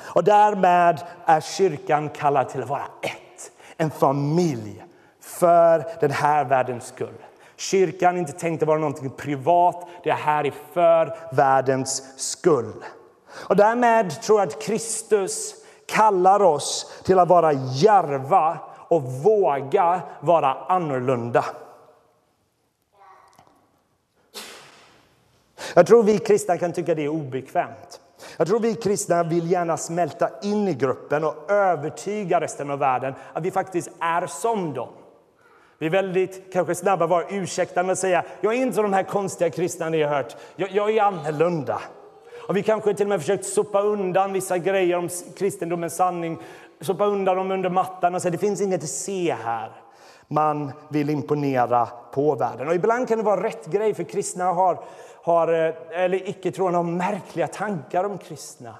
Och 0.00 0.24
därmed 0.24 1.02
är 1.24 1.40
kyrkan 1.40 2.08
kallad 2.08 2.48
till 2.48 2.62
att 2.62 2.68
vara 2.68 2.86
ett, 3.02 3.52
en 3.76 3.90
familj 3.90 4.84
för 5.20 5.84
den 6.00 6.10
här 6.10 6.44
världens 6.44 6.86
skull. 6.86 7.18
Kyrkan 7.56 8.14
är 8.14 8.18
inte 8.18 8.32
tänkt 8.32 8.62
att 8.62 8.68
vara 8.68 8.78
något 8.78 9.16
privat, 9.16 9.88
det 10.04 10.10
är 10.10 10.14
här 10.14 10.52
för 10.72 11.16
världens 11.32 12.20
skull. 12.20 12.72
Och 13.36 13.56
därmed 13.56 14.22
tror 14.22 14.40
jag 14.40 14.48
att 14.48 14.62
Kristus 14.62 15.54
kallar 15.86 16.42
oss 16.42 16.92
till 17.04 17.18
att 17.18 17.28
vara 17.28 17.52
järva 17.52 18.58
och 18.88 19.02
våga 19.02 20.00
vara 20.20 20.54
annorlunda. 20.54 21.44
Jag 25.74 25.86
tror 25.86 26.02
vi 26.02 26.18
kristna 26.18 26.58
kan 26.58 26.72
tycka 26.72 26.94
det 26.94 27.04
är 27.04 27.08
obekvämt. 27.08 28.00
Jag 28.36 28.46
tror 28.46 28.60
vi 28.60 28.74
kristna 28.74 29.22
vill 29.22 29.50
gärna 29.50 29.76
smälta 29.76 30.30
in 30.42 30.68
i 30.68 30.74
gruppen 30.74 31.24
och 31.24 31.50
övertyga 31.50 32.40
resten 32.40 32.70
av 32.70 32.78
världen 32.78 33.14
att 33.32 33.42
vi 33.42 33.50
faktiskt 33.50 33.90
är 34.00 34.26
som 34.26 34.74
dem. 34.74 34.88
Vi 35.78 35.86
är 35.86 35.90
väldigt 35.90 36.52
kanske 36.52 36.74
snabba 36.74 37.04
att 37.04 37.10
vara 37.10 37.28
ursäktande 37.28 37.92
och 37.92 37.98
säga 37.98 38.24
jag 38.40 38.54
är 38.54 38.58
inte 38.58 38.74
som 38.74 38.82
de 38.82 38.92
här 38.92 39.02
konstiga 39.02 39.50
kristna 39.50 39.88
ni 39.88 40.02
har 40.02 40.16
hört. 40.16 40.36
Jag, 40.56 40.70
jag 40.70 40.90
är 40.90 41.02
annorlunda. 41.02 41.80
Och 42.48 42.56
vi 42.56 42.62
kanske 42.62 42.94
till 42.94 43.06
och 43.06 43.08
med 43.08 43.20
försökt 43.20 43.46
sopa 43.46 43.80
undan 43.80 44.32
vissa 44.32 44.58
grejer 44.58 44.96
om 44.96 45.08
kristendomens 45.36 45.96
sanning, 45.96 46.38
sopa 46.80 47.06
undan 47.06 47.36
dem 47.36 47.50
under 47.50 47.70
mattan 47.70 48.14
och 48.14 48.22
säga 48.22 48.32
det 48.32 48.38
finns 48.38 48.60
inget 48.60 48.82
att 48.82 48.88
se 48.88 49.36
här. 49.44 49.72
Man 50.28 50.72
vill 50.88 51.10
imponera 51.10 51.88
på 52.12 52.34
världen. 52.34 52.68
Och 52.68 52.74
ibland 52.74 53.08
kan 53.08 53.18
det 53.18 53.24
vara 53.24 53.42
rätt 53.42 53.66
grej, 53.66 53.94
för 53.94 54.04
kristna 54.04 54.44
har, 54.44 54.84
har, 55.22 55.48
eh, 55.48 55.74
eller 55.90 56.28
icke-troende 56.28 56.78
har 56.78 56.84
märkliga 56.84 57.46
tankar 57.46 58.04
om 58.04 58.18
kristna. 58.18 58.74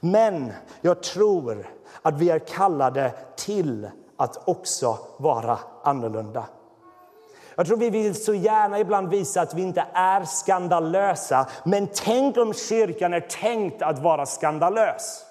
Men 0.00 0.52
jag 0.80 1.02
tror 1.02 1.66
att 2.02 2.18
vi 2.18 2.30
är 2.30 2.38
kallade 2.38 3.12
till 3.36 3.90
att 4.16 4.48
också 4.48 4.98
vara 5.16 5.58
annorlunda. 5.82 6.44
Jag 7.56 7.66
tror 7.66 7.76
vi 7.76 7.90
vill 7.90 8.24
så 8.24 8.34
gärna 8.34 8.78
ibland 8.78 9.08
visa 9.08 9.40
att 9.40 9.54
vi 9.54 9.62
inte 9.62 9.86
är 9.92 10.24
skandalösa. 10.24 11.46
Men 11.64 11.88
tänk 11.94 12.36
om 12.36 12.54
kyrkan 12.54 13.14
är 13.14 13.20
tänkt 13.20 13.82
att 13.82 13.98
vara 13.98 14.26
skandalös. 14.26 15.24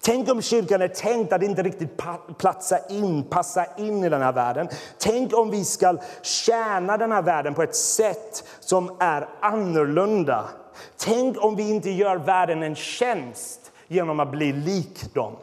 Tänk 0.00 0.30
om 0.30 0.42
kyrkan 0.42 0.82
är 0.82 0.88
tänkt 0.88 1.32
att 1.32 1.42
inte 1.42 1.62
riktigt 1.62 2.02
platsa 2.38 2.78
in, 2.88 3.22
passa 3.22 3.66
in 3.76 4.04
i 4.04 4.08
den 4.08 4.22
här 4.22 4.32
världen. 4.32 4.68
Tänk 4.98 5.34
om 5.34 5.50
vi 5.50 5.64
ska 5.64 5.96
tjäna 6.22 6.96
den 6.96 7.12
här 7.12 7.22
världen 7.22 7.54
på 7.54 7.62
ett 7.62 7.76
sätt 7.76 8.44
som 8.60 8.96
är 9.00 9.28
annorlunda. 9.40 10.48
Tänk 10.96 11.44
om 11.44 11.56
vi 11.56 11.70
inte 11.70 11.90
gör 11.90 12.16
världen 12.16 12.62
en 12.62 12.74
tjänst 12.74 13.72
genom 13.88 14.20
att 14.20 14.30
bli 14.30 14.52
lik 14.52 15.14
dem. 15.14 15.36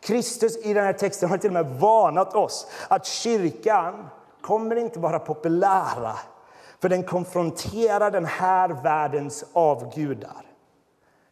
Kristus 0.00 0.56
i 0.64 0.74
den 0.74 0.84
här 0.84 0.92
texten 0.92 1.30
har 1.30 1.38
till 1.38 1.50
och 1.50 1.54
med 1.54 1.80
varnat 1.80 2.34
oss 2.34 2.66
att 2.88 3.06
kyrkan 3.06 4.08
kommer 4.48 4.76
inte 4.76 4.98
vara 4.98 5.18
populära 5.18 6.12
för 6.80 6.88
den 6.88 7.02
konfronterar 7.02 8.10
den 8.10 8.24
här 8.24 8.68
världens 8.68 9.44
avgudar. 9.52 10.42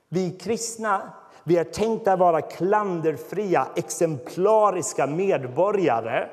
Vi 0.08 0.30
kristna 0.30 1.12
vi 1.48 1.56
är 1.56 1.64
tänkta 1.64 2.12
att 2.12 2.18
vara 2.18 2.40
klanderfria, 2.40 3.66
exemplariska 3.76 5.06
medborgare. 5.06 6.28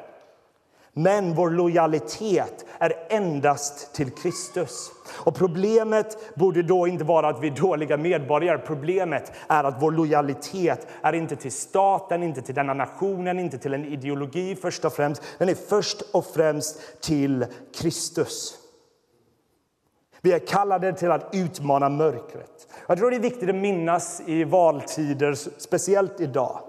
Men 0.93 1.33
vår 1.33 1.49
lojalitet 1.49 2.65
är 2.77 2.93
endast 3.09 3.93
till 3.93 4.11
Kristus. 4.11 4.91
Och 5.09 5.35
Problemet 5.35 6.35
borde 6.35 6.63
då 6.63 6.87
inte 6.87 7.03
vara 7.03 7.29
att 7.29 7.43
vi 7.43 7.47
är 7.47 7.55
dåliga 7.55 7.97
medborgare. 7.97 8.57
Problemet 8.57 9.31
är 9.47 9.63
att 9.63 9.81
vår 9.81 9.91
lojalitet 9.91 10.87
är 11.01 11.13
inte 11.13 11.35
till 11.35 11.51
staten, 11.51 12.23
inte 12.23 12.41
till 12.41 12.55
denna 12.55 12.73
nationen, 12.73 13.39
inte 13.39 13.57
till 13.57 13.73
en 13.73 13.85
ideologi 13.85 14.55
först 14.55 14.85
och 14.85 14.93
främst. 14.93 15.21
Den 15.37 15.49
är 15.49 15.55
först 15.55 16.01
och 16.11 16.25
främst 16.25 17.01
till 17.01 17.45
Kristus. 17.75 18.57
Vi 20.21 20.33
är 20.33 20.39
kallade 20.39 20.93
till 20.93 21.11
att 21.11 21.29
utmana 21.33 21.89
mörkret. 21.89 22.67
Jag 22.87 22.97
tror 22.97 23.11
det 23.11 23.17
är 23.17 23.19
viktigt 23.19 23.49
att 23.49 23.55
minnas 23.55 24.21
i 24.25 24.43
valtider, 24.43 25.33
speciellt 25.57 26.21
idag. 26.21 26.59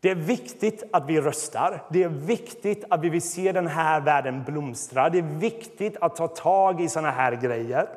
Det 0.00 0.10
är 0.10 0.14
viktigt 0.14 0.82
att 0.92 1.06
vi 1.06 1.20
röstar. 1.20 1.82
Det 1.90 2.02
är 2.02 2.08
viktigt 2.08 2.84
att 2.90 3.00
vi 3.00 3.08
vill 3.08 3.22
se 3.22 3.52
den 3.52 3.66
här 3.66 4.00
världen 4.00 4.44
blomstra. 4.44 5.10
Det 5.10 5.18
är 5.18 5.38
viktigt 5.38 5.96
att 6.00 6.16
ta 6.16 6.28
tag 6.28 6.80
i 6.80 6.88
såna 6.88 7.10
här 7.10 7.32
grejer. 7.32 7.88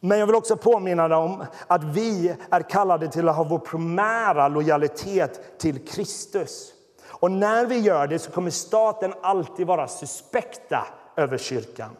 Men 0.00 0.18
jag 0.18 0.26
vill 0.26 0.36
också 0.36 0.56
påminna 0.56 1.08
dig 1.08 1.18
om 1.18 1.44
att 1.66 1.84
vi 1.84 2.36
är 2.50 2.60
kallade 2.60 3.08
till 3.08 3.28
att 3.28 3.36
ha 3.36 3.44
vår 3.44 3.58
primära 3.58 4.48
lojalitet 4.48 5.58
till 5.58 5.86
Kristus. 5.86 6.72
Och 7.08 7.30
när 7.30 7.66
vi 7.66 7.78
gör 7.78 8.06
det 8.06 8.18
så 8.18 8.30
kommer 8.30 8.50
staten 8.50 9.14
alltid 9.22 9.66
vara 9.66 9.88
suspekta 9.88 10.86
över 11.16 11.38
kyrkan. 11.38 11.96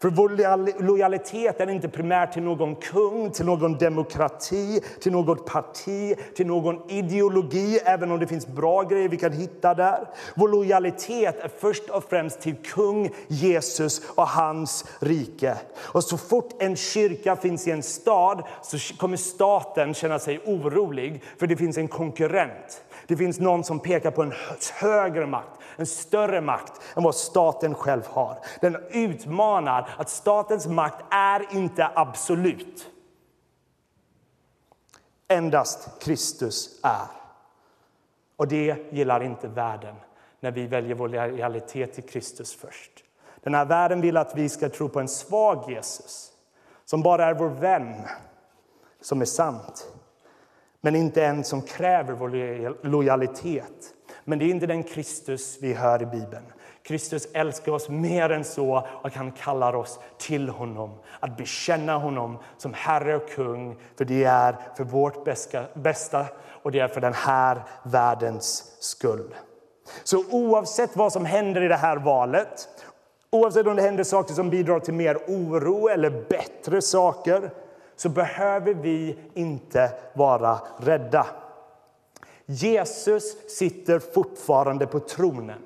För 0.00 0.08
vår 0.08 0.82
lojalitet 0.82 1.60
är 1.60 1.70
inte 1.70 1.88
primärt 1.88 2.32
till 2.32 2.42
någon 2.42 2.76
kung, 2.76 3.30
till 3.30 3.46
någon 3.46 3.78
demokrati, 3.78 4.80
till 5.00 5.12
något 5.12 5.46
parti, 5.46 6.18
till 6.36 6.46
någon 6.46 6.90
ideologi, 6.90 7.78
även 7.84 8.10
om 8.10 8.18
det 8.18 8.26
finns 8.26 8.46
bra 8.46 8.82
grejer 8.82 9.08
vi 9.08 9.16
kan 9.16 9.32
hitta 9.32 9.74
där. 9.74 10.08
Vår 10.34 10.48
lojalitet 10.48 11.40
är 11.40 11.50
först 11.58 11.90
och 11.90 12.04
främst 12.04 12.40
till 12.40 12.56
kung 12.56 13.10
Jesus 13.28 14.02
och 14.14 14.28
hans 14.28 14.84
rike. 15.00 15.56
Och 15.78 16.04
så 16.04 16.18
fort 16.18 16.48
en 16.58 16.76
kyrka 16.76 17.36
finns 17.36 17.66
i 17.66 17.70
en 17.70 17.82
stad 17.82 18.42
så 18.62 18.78
kommer 18.96 19.16
staten 19.16 19.94
känna 19.94 20.18
sig 20.18 20.40
orolig, 20.46 21.22
för 21.38 21.46
det 21.46 21.56
finns 21.56 21.78
en 21.78 21.88
konkurrent. 21.88 22.82
Det 23.06 23.16
finns 23.16 23.40
någon 23.40 23.64
som 23.64 23.80
pekar 23.80 24.10
på 24.10 24.22
en 24.22 24.32
högre 24.74 25.26
makt, 25.26 25.60
en 25.76 25.86
större 25.86 26.40
makt 26.40 26.72
än 26.96 27.02
vad 27.02 27.14
staten 27.14 27.74
själv 27.74 28.02
har. 28.06 28.38
Den 28.60 28.76
utmanar 28.90 29.75
att 29.96 30.08
statens 30.08 30.66
makt 30.66 31.04
är 31.10 31.54
inte 31.56 31.90
absolut. 31.94 32.90
Endast 35.28 36.02
Kristus 36.02 36.80
är. 36.82 37.08
Och 38.36 38.48
det 38.48 38.92
gillar 38.92 39.22
inte 39.22 39.48
världen 39.48 39.94
när 40.40 40.50
vi 40.50 40.66
väljer 40.66 40.94
vår 40.94 41.08
lojalitet 41.08 41.94
till 41.94 42.04
Kristus 42.04 42.54
först. 42.54 42.90
Den 43.42 43.54
här 43.54 43.64
världen 43.64 44.00
vill 44.00 44.16
att 44.16 44.36
vi 44.36 44.48
ska 44.48 44.68
tro 44.68 44.88
på 44.88 45.00
en 45.00 45.08
svag 45.08 45.70
Jesus 45.70 46.32
som 46.84 47.02
bara 47.02 47.24
är 47.24 47.34
vår 47.34 47.48
vän, 47.48 47.94
som 49.00 49.20
är 49.20 49.24
sant 49.24 49.92
men 50.86 50.96
inte 50.96 51.24
en 51.24 51.44
som 51.44 51.62
kräver 51.62 52.12
vår 52.12 52.86
lojalitet. 52.86 53.94
Men 54.24 54.38
det 54.38 54.44
är 54.44 54.48
inte 54.48 54.66
den 54.66 54.82
Kristus 54.82 55.58
vi 55.60 55.74
hör 55.74 56.02
i 56.02 56.06
Bibeln. 56.06 56.44
Kristus 56.86 57.28
älskar 57.32 57.72
oss 57.72 57.88
mer 57.88 58.30
än 58.30 58.44
så 58.44 58.86
och 59.02 59.10
han 59.14 59.32
kallar 59.32 59.76
oss 59.76 59.98
till 60.18 60.48
honom. 60.48 60.94
Att 61.20 61.36
bekänna 61.36 61.98
honom 61.98 62.38
som 62.58 62.74
Herre 62.74 63.16
och 63.16 63.28
kung, 63.28 63.76
för 63.96 64.04
det 64.04 64.24
är 64.24 64.56
för 64.76 64.84
vårt 64.84 65.24
bästa 65.74 66.26
och 66.62 66.72
det 66.72 66.80
är 66.80 66.88
för 66.88 67.00
den 67.00 67.14
här 67.14 67.62
världens 67.82 68.76
skull. 68.80 69.34
Så 70.04 70.24
oavsett 70.30 70.96
vad 70.96 71.12
som 71.12 71.24
händer 71.24 71.62
i 71.62 71.68
det 71.68 71.76
här 71.76 71.96
valet, 71.96 72.68
oavsett 73.30 73.66
om 73.66 73.76
det 73.76 73.82
händer 73.82 74.04
saker 74.04 74.34
som 74.34 74.50
bidrar 74.50 74.80
till 74.80 74.94
mer 74.94 75.16
oro 75.28 75.88
eller 75.88 76.10
bättre 76.28 76.82
saker, 76.82 77.50
så 77.96 78.08
behöver 78.08 78.74
vi 78.74 79.18
inte 79.34 79.90
vara 80.14 80.58
rädda. 80.78 81.26
Jesus 82.46 83.50
sitter 83.58 83.98
fortfarande 83.98 84.86
på 84.86 85.00
tronen. 85.00 85.62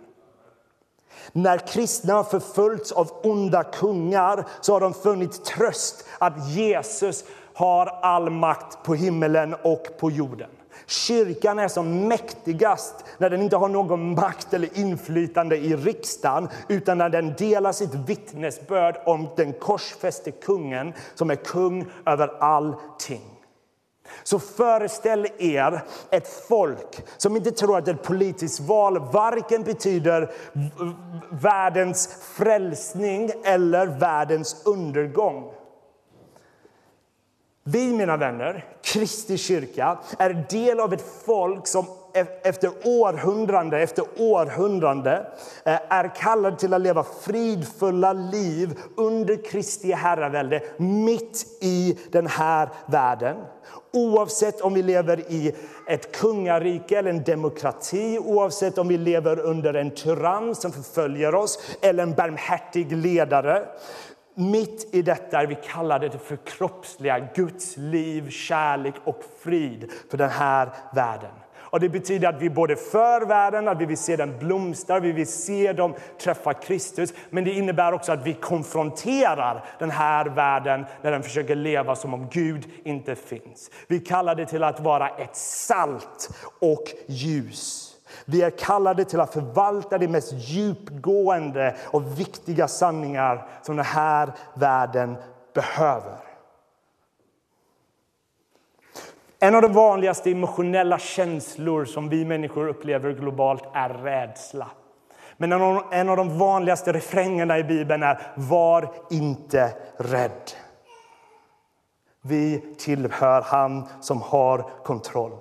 När 1.33 1.59
kristna 1.59 2.15
har 2.15 2.25
förföljts 2.25 2.93
av 2.93 3.11
onda 3.23 3.63
kungar 3.63 4.45
så 4.61 4.73
har 4.73 4.81
de 4.81 4.95
funnit 4.95 5.45
tröst 5.45 6.05
att 6.19 6.49
Jesus 6.49 7.25
har 7.55 7.87
all 7.87 8.31
makt 8.31 8.83
på 8.83 8.95
himmelen 8.95 9.55
och 9.63 9.87
på 9.99 10.11
jorden. 10.11 10.51
Kyrkan 10.87 11.59
är 11.59 11.69
som 11.69 12.09
mäktigast 12.09 12.95
när 13.19 13.31
den 13.31 13.43
inte 13.43 13.57
har 13.57 13.69
någon 13.69 14.15
makt 14.15 14.55
eller 14.55 14.79
inflytande 14.79 15.57
i 15.57 15.77
riksdagen 15.77 16.49
utan 16.69 16.99
när 16.99 17.09
den 17.09 17.35
delar 17.39 17.73
sitt 17.73 17.95
vittnesbörd 17.95 18.97
om 19.07 19.29
den 19.37 19.53
korsfäste 19.53 20.31
kungen 20.31 20.93
som 21.15 21.31
är 21.31 21.37
kung 21.37 21.87
över 22.07 22.43
allting. 22.43 23.40
Så 24.23 24.39
föreställ 24.39 25.27
er 25.39 25.85
ett 26.11 26.29
folk 26.49 27.05
som 27.17 27.37
inte 27.37 27.51
tror 27.51 27.79
att 27.79 27.89
ett 27.89 28.03
politiskt 28.03 28.61
val 28.61 28.99
varken 28.99 29.63
betyder 29.63 30.33
världens 31.31 32.09
frälsning 32.23 33.31
eller 33.45 33.87
världens 33.87 34.63
undergång. 34.67 35.53
Vi, 37.65 37.93
mina 37.93 38.17
vänner, 38.17 38.65
Kristi 38.83 39.39
kyrka, 39.39 39.99
är 40.19 40.47
del 40.51 40.81
av 40.81 40.93
ett 40.93 41.05
folk 41.25 41.67
som 41.67 41.87
efter 42.43 42.71
århundrade 42.85 43.81
efter 43.81 44.05
århundrade 44.19 45.27
eh, 45.65 45.79
är 45.89 46.15
kallade 46.17 46.57
till 46.57 46.75
att 46.75 46.81
leva 46.81 47.05
fridfulla 47.21 48.13
liv 48.13 48.79
under 48.97 49.45
Kristi 49.45 49.93
herravälde 49.93 50.63
mitt 50.77 51.47
i 51.61 51.99
den 52.13 52.27
här 52.27 52.69
världen. 52.87 53.37
Oavsett 53.93 54.61
om 54.61 54.75
vi 54.75 54.83
lever 54.83 55.21
i 55.21 55.55
ett 55.89 56.17
kungarike 56.17 56.99
eller 56.99 57.11
en 57.11 57.25
demokrati 57.25 58.19
oavsett 58.19 58.79
om 58.79 58.89
vi 58.89 58.99
lever 58.99 59.41
under 59.41 59.75
en 59.75 59.91
tyrann 59.91 60.55
som 60.55 60.73
förföljer 60.73 61.35
oss 61.35 61.59
eller 61.83 62.03
en 62.03 62.15
barmhärtig 62.15 62.93
ledare 62.93 63.67
mitt 64.41 64.95
i 64.95 65.03
detta 65.03 65.41
är 65.41 65.47
vi 65.47 65.55
kallade 65.55 66.11
till 66.11 66.21
förkroppsliga 66.21 67.29
Guds 67.35 67.77
liv, 67.77 68.31
kärlek 68.31 68.95
och 69.05 69.25
frid 69.41 69.91
för 70.11 70.19
den 70.19 70.31
här 70.31 70.69
världen. 70.95 71.31
Och 71.71 71.81
Det 71.81 71.89
betyder 71.89 72.29
att 72.29 72.43
vi 72.43 72.51
både 72.51 72.77
för 72.77 73.27
världen, 73.27 73.69
att 73.69 73.81
vi 73.81 73.87
vill 73.87 73.99
se 73.99 74.17
den 74.17 74.39
blomstra, 74.39 75.01
vi 75.01 75.13
vill 75.13 75.27
se 75.27 75.73
dem 75.73 75.95
träffa 76.19 76.55
Kristus. 76.55 77.13
Men 77.31 77.45
det 77.45 77.51
innebär 77.51 77.93
också 77.93 78.13
att 78.13 78.27
vi 78.27 78.35
konfronterar 78.35 79.65
den 79.79 79.91
här 79.91 80.27
världen 80.27 80.87
när 81.03 81.11
den 81.11 81.23
försöker 81.23 81.55
leva 81.55 81.97
som 81.97 82.15
om 82.15 82.29
Gud 82.31 82.69
inte 82.85 83.15
finns. 83.15 83.71
Vi 83.87 84.01
kallar 84.01 84.35
det 84.35 84.47
till 84.47 84.65
att 84.65 84.81
vara 84.81 85.09
ett 85.09 85.37
salt 85.37 86.31
och 86.61 86.85
ljus. 87.07 87.87
Vi 88.25 88.43
är 88.43 88.51
kallade 88.51 89.05
till 89.05 89.21
att 89.21 89.33
förvalta 89.33 89.99
de 89.99 90.09
mest 90.09 90.33
djupgående 90.33 91.77
och 91.85 92.21
viktiga 92.21 92.69
sanningar 92.69 93.47
som 93.63 93.77
den 93.77 93.85
här 93.85 94.33
världen 94.55 95.17
behöver. 95.55 96.30
En 99.43 99.55
av 99.55 99.63
de 99.63 99.73
vanligaste 99.73 100.31
emotionella 100.31 100.99
känslor 100.99 101.85
som 101.85 102.09
vi 102.09 102.25
människor 102.25 102.69
upplever 102.69 103.13
globalt 103.13 103.65
är 103.75 103.89
rädsla. 103.89 104.67
Men 105.37 105.53
en 105.91 106.09
av 106.09 106.17
de 106.17 106.39
vanligaste 106.39 106.93
refrängerna 106.93 107.59
i 107.59 107.65
Bibeln 107.65 108.03
är 108.03 108.21
Var 108.35 108.93
inte 109.11 109.75
rädd. 109.97 110.51
Vi 112.23 112.75
tillhör 112.79 113.43
han 113.43 113.89
som 114.01 114.23
har 114.23 114.71
kontroll. 114.85 115.37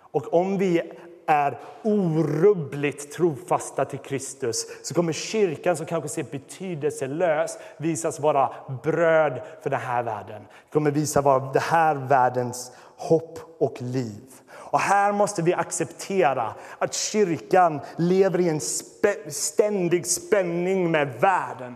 Och 0.00 0.34
om 0.34 0.58
vi 0.58 0.82
är 1.26 1.58
orubbligt 1.82 3.12
trofasta 3.12 3.84
till 3.84 3.98
Kristus 3.98 4.66
så 4.82 4.94
kommer 4.94 5.12
kyrkan, 5.12 5.76
som 5.76 5.86
kanske 5.86 6.08
ser 6.08 6.22
betydelselös 6.30 7.58
visas 7.76 8.20
vara 8.20 8.50
bröd 8.82 9.40
för 9.62 9.70
den 9.70 9.80
här 9.80 10.02
världen. 10.02 10.42
Det 10.42 10.72
kommer 10.72 10.90
visa 10.90 11.20
vara 11.20 11.52
den 11.52 11.62
här 11.62 11.94
världens 11.94 12.72
hopp 12.96 13.38
och 13.58 13.82
liv. 13.82 14.22
Och 14.52 14.80
här 14.80 15.12
måste 15.12 15.42
vi 15.42 15.54
acceptera 15.54 16.54
att 16.78 16.94
kyrkan 16.94 17.80
lever 17.96 18.40
i 18.40 18.48
en 18.48 18.60
spä 18.60 19.30
ständig 19.30 20.06
spänning 20.06 20.90
med 20.90 21.20
världen. 21.20 21.74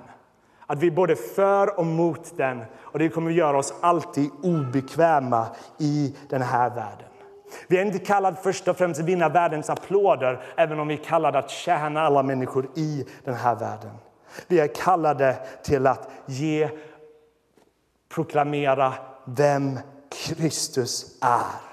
Att 0.66 0.78
vi 0.78 0.86
är 0.86 0.90
både 0.90 1.16
för 1.16 1.78
och 1.78 1.86
mot 1.86 2.36
den. 2.36 2.62
Och 2.78 2.98
det 2.98 3.08
kommer 3.08 3.30
att 3.30 3.36
göra 3.36 3.58
oss 3.58 3.74
alltid 3.80 4.30
obekväma 4.42 5.46
i 5.78 6.14
den 6.28 6.42
här 6.42 6.70
världen. 6.70 7.06
Vi 7.68 7.78
är 7.78 7.84
inte 7.84 7.98
kallade 7.98 8.36
först 8.42 8.68
och 8.68 8.76
främst 8.76 9.00
att 9.00 9.06
vinna 9.06 9.28
världens 9.28 9.70
applåder, 9.70 10.42
även 10.56 10.80
om 10.80 10.88
vi 10.88 10.94
är 10.94 11.04
kallade 11.04 11.38
att 11.38 11.50
tjäna 11.50 12.00
alla 12.00 12.22
människor 12.22 12.68
i 12.74 13.06
den 13.24 13.34
här 13.34 13.54
världen. 13.54 13.90
Vi 14.46 14.60
är 14.60 14.74
kallade 14.74 15.36
till 15.62 15.86
att 15.86 16.10
ge, 16.26 16.70
proklamera 18.08 18.94
vem 19.24 19.78
Kristus 20.10 21.18
är. 21.20 21.70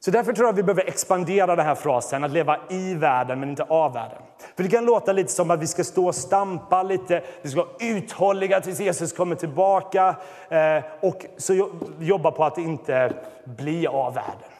Så 0.00 0.10
därför 0.10 0.32
tror 0.32 0.48
jag 0.48 0.52
vi 0.52 0.62
behöver 0.62 0.88
expandera 0.88 1.56
den 1.56 1.66
här 1.66 1.74
frasen, 1.74 2.24
att 2.24 2.30
leva 2.30 2.58
i 2.70 2.94
världen 2.94 3.40
men 3.40 3.48
inte 3.50 3.62
av 3.62 3.92
världen. 3.92 4.22
För 4.56 4.62
det 4.62 4.68
kan 4.68 4.84
låta 4.84 5.12
lite 5.12 5.32
som 5.32 5.50
att 5.50 5.62
vi 5.62 5.66
ska 5.66 5.84
stå 5.84 6.06
och 6.06 6.14
stampa 6.14 6.82
lite, 6.82 7.22
vi 7.42 7.50
ska 7.50 7.60
vara 7.60 7.76
uthålliga 7.80 8.60
tills 8.60 8.80
Jesus 8.80 9.12
kommer 9.12 9.36
tillbaka 9.36 10.16
eh, 10.48 10.84
och 11.00 11.26
så 11.36 11.70
jobba 12.00 12.30
på 12.30 12.44
att 12.44 12.58
inte 12.58 13.12
bli 13.44 13.86
av 13.86 14.14
världen. 14.14 14.50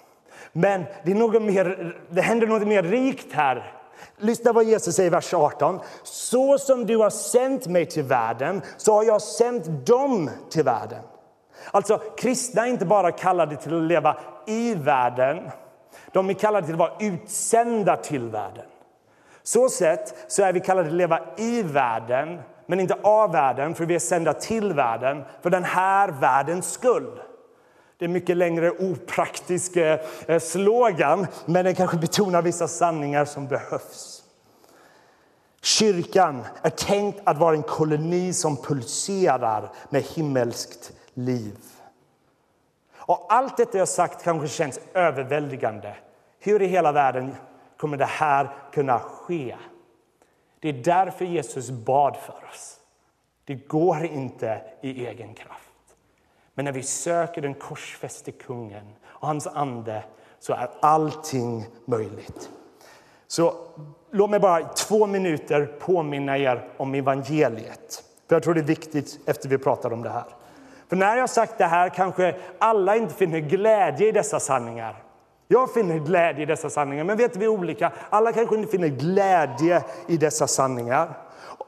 Men 0.52 0.84
det, 1.04 1.12
är 1.12 1.16
något 1.16 1.42
mer, 1.42 1.96
det 2.10 2.20
händer 2.20 2.46
något 2.46 2.68
mer 2.68 2.82
rikt 2.82 3.32
här. 3.32 3.77
Lyssna 4.16 4.52
vad 4.52 4.64
Jesus 4.64 4.94
säger 4.94 5.06
i 5.06 5.10
vers 5.10 5.34
18. 5.34 5.80
Så 6.02 6.58
som 6.58 6.86
du 6.86 6.96
har 6.96 7.10
sänt 7.10 7.66
mig 7.66 7.86
till 7.86 8.02
världen 8.02 8.62
så 8.76 8.94
har 8.94 9.04
jag 9.04 9.22
sänt 9.22 9.86
dem 9.86 10.30
till 10.50 10.64
världen. 10.64 11.02
Alltså, 11.70 11.98
kristna 12.16 12.66
är 12.66 12.70
inte 12.70 12.86
bara 12.86 13.12
kallade 13.12 13.56
till 13.56 13.76
att 13.76 13.82
leva 13.82 14.16
i 14.46 14.74
världen. 14.74 15.50
De 16.12 16.30
är 16.30 16.34
kallade 16.34 16.66
till 16.66 16.74
att 16.74 16.78
vara 16.78 16.92
utsända 17.00 17.96
till 17.96 18.28
världen. 18.28 18.64
Så 19.42 19.68
sett 19.68 20.14
så 20.28 20.42
är 20.42 20.52
vi 20.52 20.60
kallade 20.60 20.88
att 20.88 20.94
leva 20.94 21.20
i 21.36 21.62
världen, 21.62 22.40
men 22.66 22.80
inte 22.80 22.96
av 23.02 23.32
världen, 23.32 23.74
för 23.74 23.84
vi 23.84 23.94
är 23.94 23.98
sända 23.98 24.32
till 24.32 24.72
världen 24.72 25.24
för 25.42 25.50
den 25.50 25.64
här 25.64 26.08
världens 26.08 26.72
skull. 26.72 27.20
Det 27.98 28.04
är 28.04 28.08
mycket 28.08 28.36
längre 28.36 28.70
opraktisk 28.70 29.76
eh, 29.76 30.38
slogan, 30.40 31.26
men 31.46 31.64
den 31.64 31.74
kanske 31.74 31.96
betonar 31.96 32.42
vissa 32.42 32.68
sanningar 32.68 33.24
som 33.24 33.46
behövs. 33.48 34.24
Kyrkan 35.62 36.44
är 36.62 36.70
tänkt 36.70 37.20
att 37.24 37.38
vara 37.38 37.54
en 37.54 37.62
koloni 37.62 38.32
som 38.32 38.56
pulserar 38.56 39.72
med 39.90 40.02
himmelskt 40.02 40.92
liv. 41.14 41.56
Och 42.96 43.26
allt 43.28 43.56
detta 43.56 43.78
jag 43.78 43.88
sagt 43.88 44.24
kanske 44.24 44.48
känns 44.48 44.80
överväldigande. 44.94 45.94
Hur 46.38 46.62
i 46.62 46.66
hela 46.66 46.92
världen 46.92 47.34
kommer 47.76 47.96
det 47.96 48.04
här 48.04 48.50
kunna 48.72 48.98
ske? 48.98 49.56
Det 50.60 50.68
är 50.68 50.72
därför 50.72 51.24
Jesus 51.24 51.70
bad 51.70 52.16
för 52.16 52.48
oss. 52.50 52.76
Det 53.44 53.54
går 53.54 54.04
inte 54.04 54.62
i 54.82 55.06
egen 55.06 55.34
kraft. 55.34 55.67
Men 56.58 56.64
när 56.64 56.72
vi 56.72 56.82
söker 56.82 57.42
den 57.42 57.54
korsfäste 57.54 58.32
kungen 58.32 58.84
och 59.06 59.26
hans 59.26 59.46
ande 59.46 60.02
så 60.38 60.52
är 60.52 60.70
allting 60.80 61.66
möjligt. 61.84 62.50
Så 63.26 63.54
låt 64.10 64.30
mig 64.30 64.40
bara 64.40 64.60
i 64.60 64.64
två 64.76 65.06
minuter 65.06 65.66
påminna 65.66 66.38
er 66.38 66.68
om 66.76 66.94
evangeliet. 66.94 68.04
För 68.28 68.36
Jag 68.36 68.42
tror 68.42 68.54
det 68.54 68.60
är 68.60 68.64
viktigt 68.64 69.20
efter 69.26 69.48
vi 69.48 69.58
pratar 69.58 69.92
om 69.92 70.02
det 70.02 70.10
här. 70.10 70.24
För 70.88 70.96
när 70.96 71.16
jag 71.16 71.30
sagt 71.30 71.58
det 71.58 71.64
här 71.64 71.88
kanske 71.88 72.36
alla 72.58 72.96
inte 72.96 73.14
finner 73.14 73.38
glädje 73.38 74.08
i 74.08 74.12
dessa 74.12 74.40
sanningar. 74.40 75.02
Jag 75.48 75.72
finner 75.72 75.98
glädje 75.98 76.42
i 76.42 76.46
dessa 76.46 76.70
sanningar, 76.70 77.04
men 77.04 77.16
vet 77.16 77.36
vi 77.36 77.44
är 77.44 77.48
olika. 77.48 77.92
Alla 78.10 78.32
kanske 78.32 78.56
inte 78.56 78.70
finner 78.70 78.88
glädje 78.88 79.84
i 80.06 80.16
dessa 80.16 80.46
sanningar. 80.46 81.18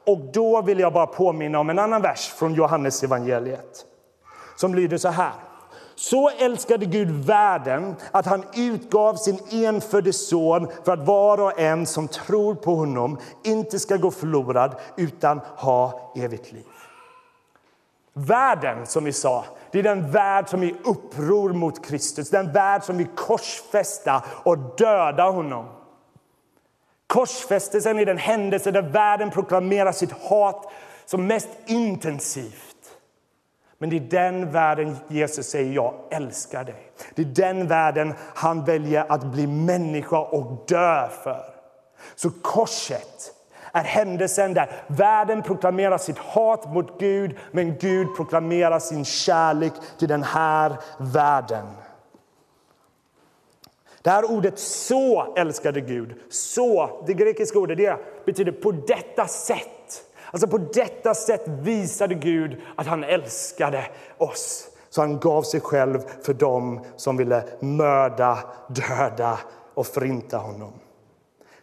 Och 0.05 0.19
då 0.19 0.61
vill 0.61 0.79
jag 0.79 0.93
bara 0.93 1.07
påminna 1.07 1.59
om 1.59 1.69
en 1.69 1.79
annan 1.79 2.01
vers 2.01 2.33
från 2.37 2.53
Johannes 2.53 3.03
evangeliet 3.03 3.85
som 4.61 4.75
lyder 4.75 4.97
så 4.97 5.09
här. 5.09 5.33
Så 5.95 6.29
älskade 6.29 6.85
Gud 6.85 7.25
världen 7.25 7.95
att 8.11 8.25
han 8.25 8.43
utgav 8.55 9.15
sin 9.15 9.39
enfödde 9.51 10.13
son 10.13 10.67
för 10.85 10.91
att 10.91 11.07
var 11.07 11.41
och 11.41 11.59
en 11.59 11.85
som 11.85 12.07
tror 12.07 12.55
på 12.55 12.75
honom 12.75 13.17
inte 13.43 13.79
ska 13.79 13.97
gå 13.97 14.11
förlorad 14.11 14.75
utan 14.97 15.41
ha 15.55 16.13
evigt 16.15 16.51
liv. 16.51 16.65
Världen, 18.13 18.85
som 18.85 19.03
vi 19.03 19.13
sa, 19.13 19.45
det 19.71 19.79
är 19.79 19.83
den 19.83 20.11
värld 20.11 20.49
som 20.49 20.63
är 20.63 20.75
uppror 20.83 21.53
mot 21.53 21.85
Kristus. 21.85 22.29
Den 22.29 22.51
värld 22.51 22.83
som 22.83 22.97
vill 22.97 23.07
korsfästa 23.07 24.23
och 24.43 24.57
döda 24.57 25.29
honom. 25.29 25.65
Korsfästelsen 27.07 27.99
är 27.99 28.05
den 28.05 28.17
händelse 28.17 28.71
där 28.71 28.81
världen 28.81 29.31
proklamerar 29.31 29.91
sitt 29.91 30.11
hat 30.11 30.71
som 31.05 31.27
mest 31.27 31.49
intensivt. 31.65 32.70
Men 33.81 33.89
det 33.89 33.95
är 33.95 33.99
den 33.99 34.51
världen 34.51 34.97
Jesus 35.07 35.47
säger 35.47 35.73
jag 35.73 35.93
älskar 36.11 36.63
dig. 36.63 36.91
Det 37.15 37.21
är 37.21 37.25
den 37.25 37.67
världen 37.67 38.13
han 38.35 38.65
väljer 38.65 39.05
att 39.09 39.23
bli 39.23 39.47
människa 39.47 40.19
och 40.19 40.65
dö 40.67 41.09
för. 41.23 41.43
Så 42.15 42.29
korset 42.41 43.33
är 43.71 43.83
händelsen 43.83 44.53
där 44.53 44.71
världen 44.87 45.43
proklamerar 45.43 45.97
sitt 45.97 46.17
hat 46.17 46.73
mot 46.73 46.99
Gud 46.99 47.37
men 47.51 47.77
Gud 47.77 48.15
proklamerar 48.15 48.79
sin 48.79 49.05
kärlek 49.05 49.73
till 49.99 50.07
den 50.07 50.23
här 50.23 50.77
världen. 50.97 51.65
Det 54.01 54.09
här 54.09 54.31
ordet 54.31 54.59
så 54.59 55.33
älskade 55.35 55.81
Gud, 55.81 56.15
så, 56.29 57.03
det 57.07 57.13
grekiska 57.13 57.59
ordet 57.59 57.77
det 57.77 57.97
betyder 58.25 58.51
på 58.51 58.71
detta 58.71 59.27
sätt. 59.27 59.80
Alltså 60.31 60.47
på 60.47 60.57
detta 60.57 61.13
sätt 61.13 61.47
visade 61.47 62.15
Gud 62.15 62.61
att 62.75 62.87
han 62.87 63.03
älskade 63.03 63.87
oss. 64.17 64.67
Så 64.89 65.01
han 65.01 65.19
gav 65.19 65.43
sig 65.43 65.61
själv 65.61 65.99
för 66.21 66.33
dem 66.33 66.85
som 66.95 67.17
ville 67.17 67.43
mörda, 67.59 68.39
döda 68.67 69.39
och 69.73 69.87
förinta 69.87 70.37
honom. 70.37 70.73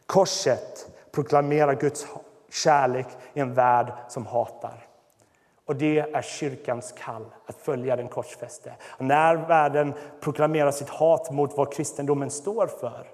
Korset 0.07 0.89
proklamerar 1.13 1.75
Guds 1.75 2.07
kärlek 2.51 3.07
i 3.35 3.41
en 3.41 3.55
värld 3.55 3.93
som 4.09 4.27
hatar. 4.27 4.87
Och 5.67 5.77
det 5.77 5.99
är 5.99 6.23
kyrkans 6.23 6.95
kall, 7.05 7.25
att 7.47 7.57
följa 7.57 7.97
den 7.97 8.09
korsfäste. 8.09 8.73
när 8.99 9.37
världen 9.37 9.95
proklamerar 10.21 10.71
sitt 10.71 10.89
hat 10.89 11.31
mot 11.31 11.57
vad 11.57 11.73
kristendomen 11.73 12.31
står 12.31 12.67
för 12.67 13.07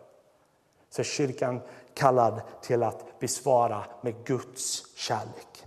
så 0.91 1.03
är 1.03 1.05
kyrkan 1.05 1.61
kallad 1.95 2.41
till 2.63 2.83
att 2.83 3.21
besvara 3.21 3.85
med 4.01 4.15
Guds 4.25 4.97
kärlek. 4.97 5.65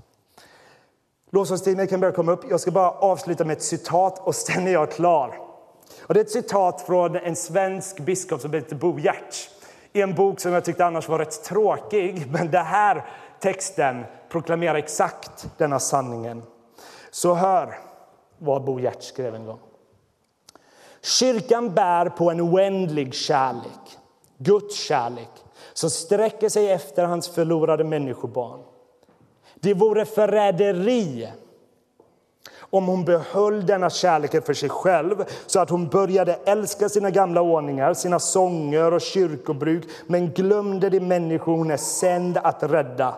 Lovsångsteamet 1.31 1.89
kan 1.89 1.99
börja 1.99 2.13
komma 2.13 2.31
upp. 2.31 2.49
Jag 2.49 2.59
ska 2.59 2.71
bara 2.71 2.91
avsluta 2.91 3.45
med 3.45 3.57
ett 3.57 3.63
citat 3.63 4.27
och 4.27 4.35
sen 4.35 4.67
är 4.67 4.71
jag 4.71 4.91
klar. 4.91 5.39
Och 6.01 6.13
det 6.13 6.19
är 6.19 6.23
ett 6.23 6.31
citat 6.31 6.81
från 6.81 7.15
en 7.15 7.35
svensk 7.35 7.99
biskop 7.99 8.41
som 8.41 8.53
heter 8.53 8.75
Bo 8.75 8.99
Giertz 8.99 9.49
i 9.93 10.01
en 10.01 10.15
bok 10.15 10.39
som 10.39 10.53
jag 10.53 10.65
tyckte 10.65 10.85
annars 10.85 11.09
var 11.09 11.19
rätt 11.19 11.43
tråkig. 11.43 12.27
Men 12.31 12.51
den 12.51 12.65
här 12.65 13.05
texten 13.39 14.03
proklamerar 14.29 14.75
exakt 14.75 15.49
denna 15.57 15.79
sanningen. 15.79 16.43
Så 17.11 17.33
hör 17.33 17.79
vad 18.37 18.63
Bo 18.63 18.79
Giertz 18.79 19.07
skrev 19.07 19.35
en 19.35 19.45
gång. 19.45 19.59
Kyrkan 21.01 21.73
bär 21.73 22.09
på 22.09 22.31
en 22.31 22.41
oändlig 22.41 23.13
kärlek, 23.13 23.97
Guds 24.37 24.75
kärlek 24.75 25.29
som 25.77 25.89
sträcker 25.89 26.49
sig 26.49 26.71
efter 26.71 27.05
hans 27.05 27.29
förlorade 27.29 27.83
människobarn. 27.83 28.59
Det 29.55 29.73
vore 29.73 30.05
förräderi 30.05 31.29
om 32.59 32.87
hon 32.87 33.05
behöll 33.05 33.65
denna 33.65 33.89
kärlek 33.89 34.45
för 34.45 34.53
sig 34.53 34.69
själv 34.69 35.25
så 35.45 35.59
att 35.59 35.69
hon 35.69 35.87
började 35.87 36.39
älska 36.45 36.89
sina 36.89 37.09
gamla 37.09 37.41
ordningar, 37.41 37.93
sina 37.93 38.19
sånger 38.19 38.93
och 38.93 39.01
kyrkobruk 39.01 39.83
men 40.07 40.31
glömde 40.31 40.89
de 40.89 40.99
människor 40.99 41.57
hon 41.57 41.71
är 41.71 41.77
sänd 41.77 42.37
att 42.37 42.63
rädda. 42.63 43.15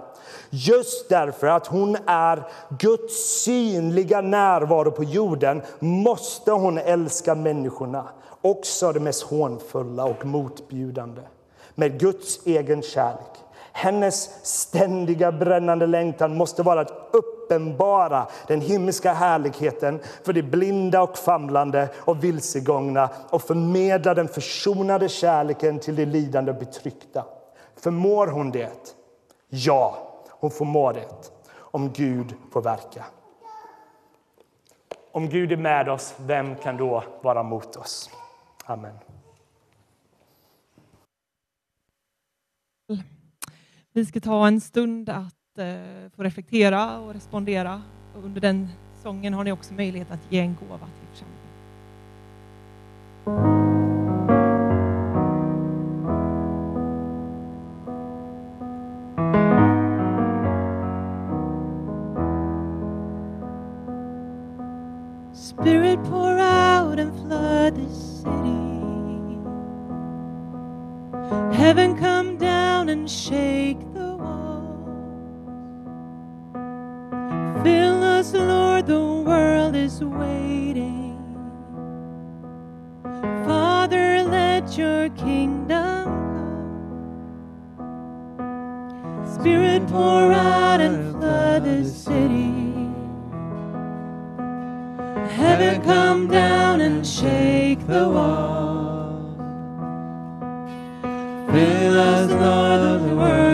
Just 0.49 1.09
därför 1.09 1.47
att 1.47 1.67
hon 1.67 1.97
är 2.05 2.43
Guds 2.79 3.41
synliga 3.43 4.21
närvaro 4.21 4.91
på 4.91 5.03
jorden 5.03 5.61
måste 5.79 6.51
hon 6.51 6.77
älska 6.77 7.35
människorna, 7.35 8.07
också 8.41 8.91
de 8.91 8.99
mest 8.99 9.23
hånfulla 9.23 10.05
och 10.05 10.25
motbjudande 10.25 11.21
med 11.79 11.99
Guds 11.99 12.45
egen 12.45 12.81
kärlek. 12.81 13.39
Hennes 13.71 14.45
ständiga 14.45 15.31
brännande 15.31 15.87
längtan 15.87 16.37
måste 16.37 16.63
vara 16.63 16.81
att 16.81 17.09
uppenbara 17.11 18.27
den 18.47 18.61
himmelska 18.61 19.13
härligheten 19.13 19.99
för 20.23 20.33
de 20.33 20.41
blinda 20.41 21.01
och 21.01 21.17
famlande 21.17 21.89
och 21.95 22.23
vilsegångna 22.23 23.09
och 23.29 23.41
förmedla 23.41 24.13
den 24.13 24.27
försonade 24.27 25.09
kärleken 25.09 25.79
till 25.79 25.95
de 25.95 26.05
lidande 26.05 26.51
och 26.51 26.57
betryckta. 26.57 27.25
Förmår 27.75 28.27
hon 28.27 28.51
det? 28.51 28.95
Ja, 29.49 29.97
hon 30.29 30.51
förmår 30.51 30.93
det 30.93 31.05
om 31.55 31.89
Gud 31.89 32.33
får 32.51 32.61
verka. 32.61 33.05
Om 35.11 35.29
Gud 35.29 35.51
är 35.51 35.57
med 35.57 35.89
oss, 35.89 36.13
vem 36.17 36.55
kan 36.55 36.77
då 36.77 37.03
vara 37.21 37.43
mot 37.43 37.75
oss? 37.75 38.09
Amen. 38.65 39.08
Vi 43.93 44.05
ska 44.05 44.19
ta 44.19 44.47
en 44.47 44.61
stund 44.61 45.09
att 45.09 45.57
eh, 45.57 46.11
få 46.15 46.23
reflektera 46.23 46.99
och 46.99 47.13
respondera. 47.13 47.81
Och 48.15 48.23
under 48.23 48.41
den 48.41 48.67
sången 49.03 49.33
har 49.33 49.43
ni 49.43 49.51
också 49.51 49.73
möjlighet 49.73 50.11
att 50.11 50.31
ge 50.31 50.39
en 50.39 50.55
gåva 50.55 50.87
till 50.87 51.07
församlingen. 51.11 51.49
Father, 83.45 84.23
let 84.23 84.77
your 84.77 85.09
kingdom 85.09 86.05
come. 87.77 89.25
Spirit, 89.39 89.87
pour 89.87 90.31
out 90.31 90.81
and 90.81 91.15
flood 91.15 91.63
this 91.63 91.95
city. 91.95 92.53
Heaven 95.35 95.81
come 95.81 96.27
down 96.27 96.81
and 96.81 97.05
shake 97.05 97.85
the 97.87 98.09
walls. 98.09 99.37
Fill 101.51 101.99
us, 101.99 102.31
Lord, 102.31 102.81
of 102.81 103.09
the 103.09 103.15
world 103.15 103.48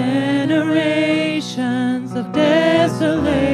generations 0.00 2.14
of 2.14 2.32
desolation. 2.32 3.49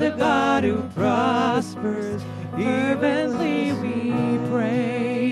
The 0.00 0.10
God 0.12 0.64
who 0.64 0.80
prospers. 0.94 2.22
Fervently 2.52 3.72
we 3.74 4.48
pray. 4.48 5.26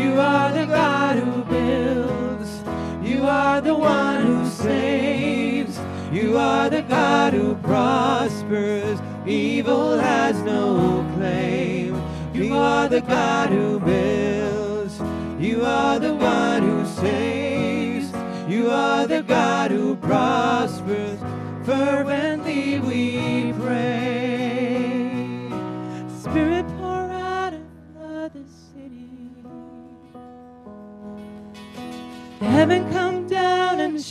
You 0.00 0.18
are 0.18 0.50
the 0.50 0.64
God 0.64 1.16
who 1.16 1.44
builds. 1.44 2.64
You 3.06 3.24
are 3.24 3.60
the 3.60 3.74
one 3.74 4.22
who 4.22 4.46
saves. 4.48 5.78
You 6.10 6.38
are 6.38 6.70
the 6.70 6.80
God 6.80 7.34
who 7.34 7.54
prospers. 7.56 8.98
Evil 9.26 9.98
has 9.98 10.40
no 10.40 11.06
claim. 11.16 12.02
You 12.32 12.56
are 12.56 12.88
the 12.88 13.02
God 13.02 13.50
who 13.50 13.78
builds. 13.78 15.00
You 15.38 15.66
are 15.66 15.98
the 15.98 16.14
one 16.14 16.62
who 16.62 16.86
saves. 16.86 18.10
You 18.48 18.70
are 18.70 19.06
the 19.06 19.22
God 19.22 19.70
who 19.70 19.96
prospers. 19.96 21.20
Fervently 21.66 22.33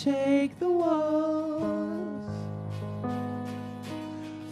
shake 0.04 0.60
the 0.60 0.70
walls. 0.70 2.30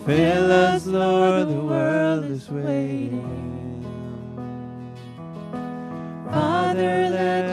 Fill 0.06 0.52
us, 0.52 0.86
Lord, 0.86 1.50
the 1.50 1.62
world 1.62 2.26
is 2.26 2.50
waiting. 2.50 3.84
Father, 6.32 7.10
let 7.10 7.51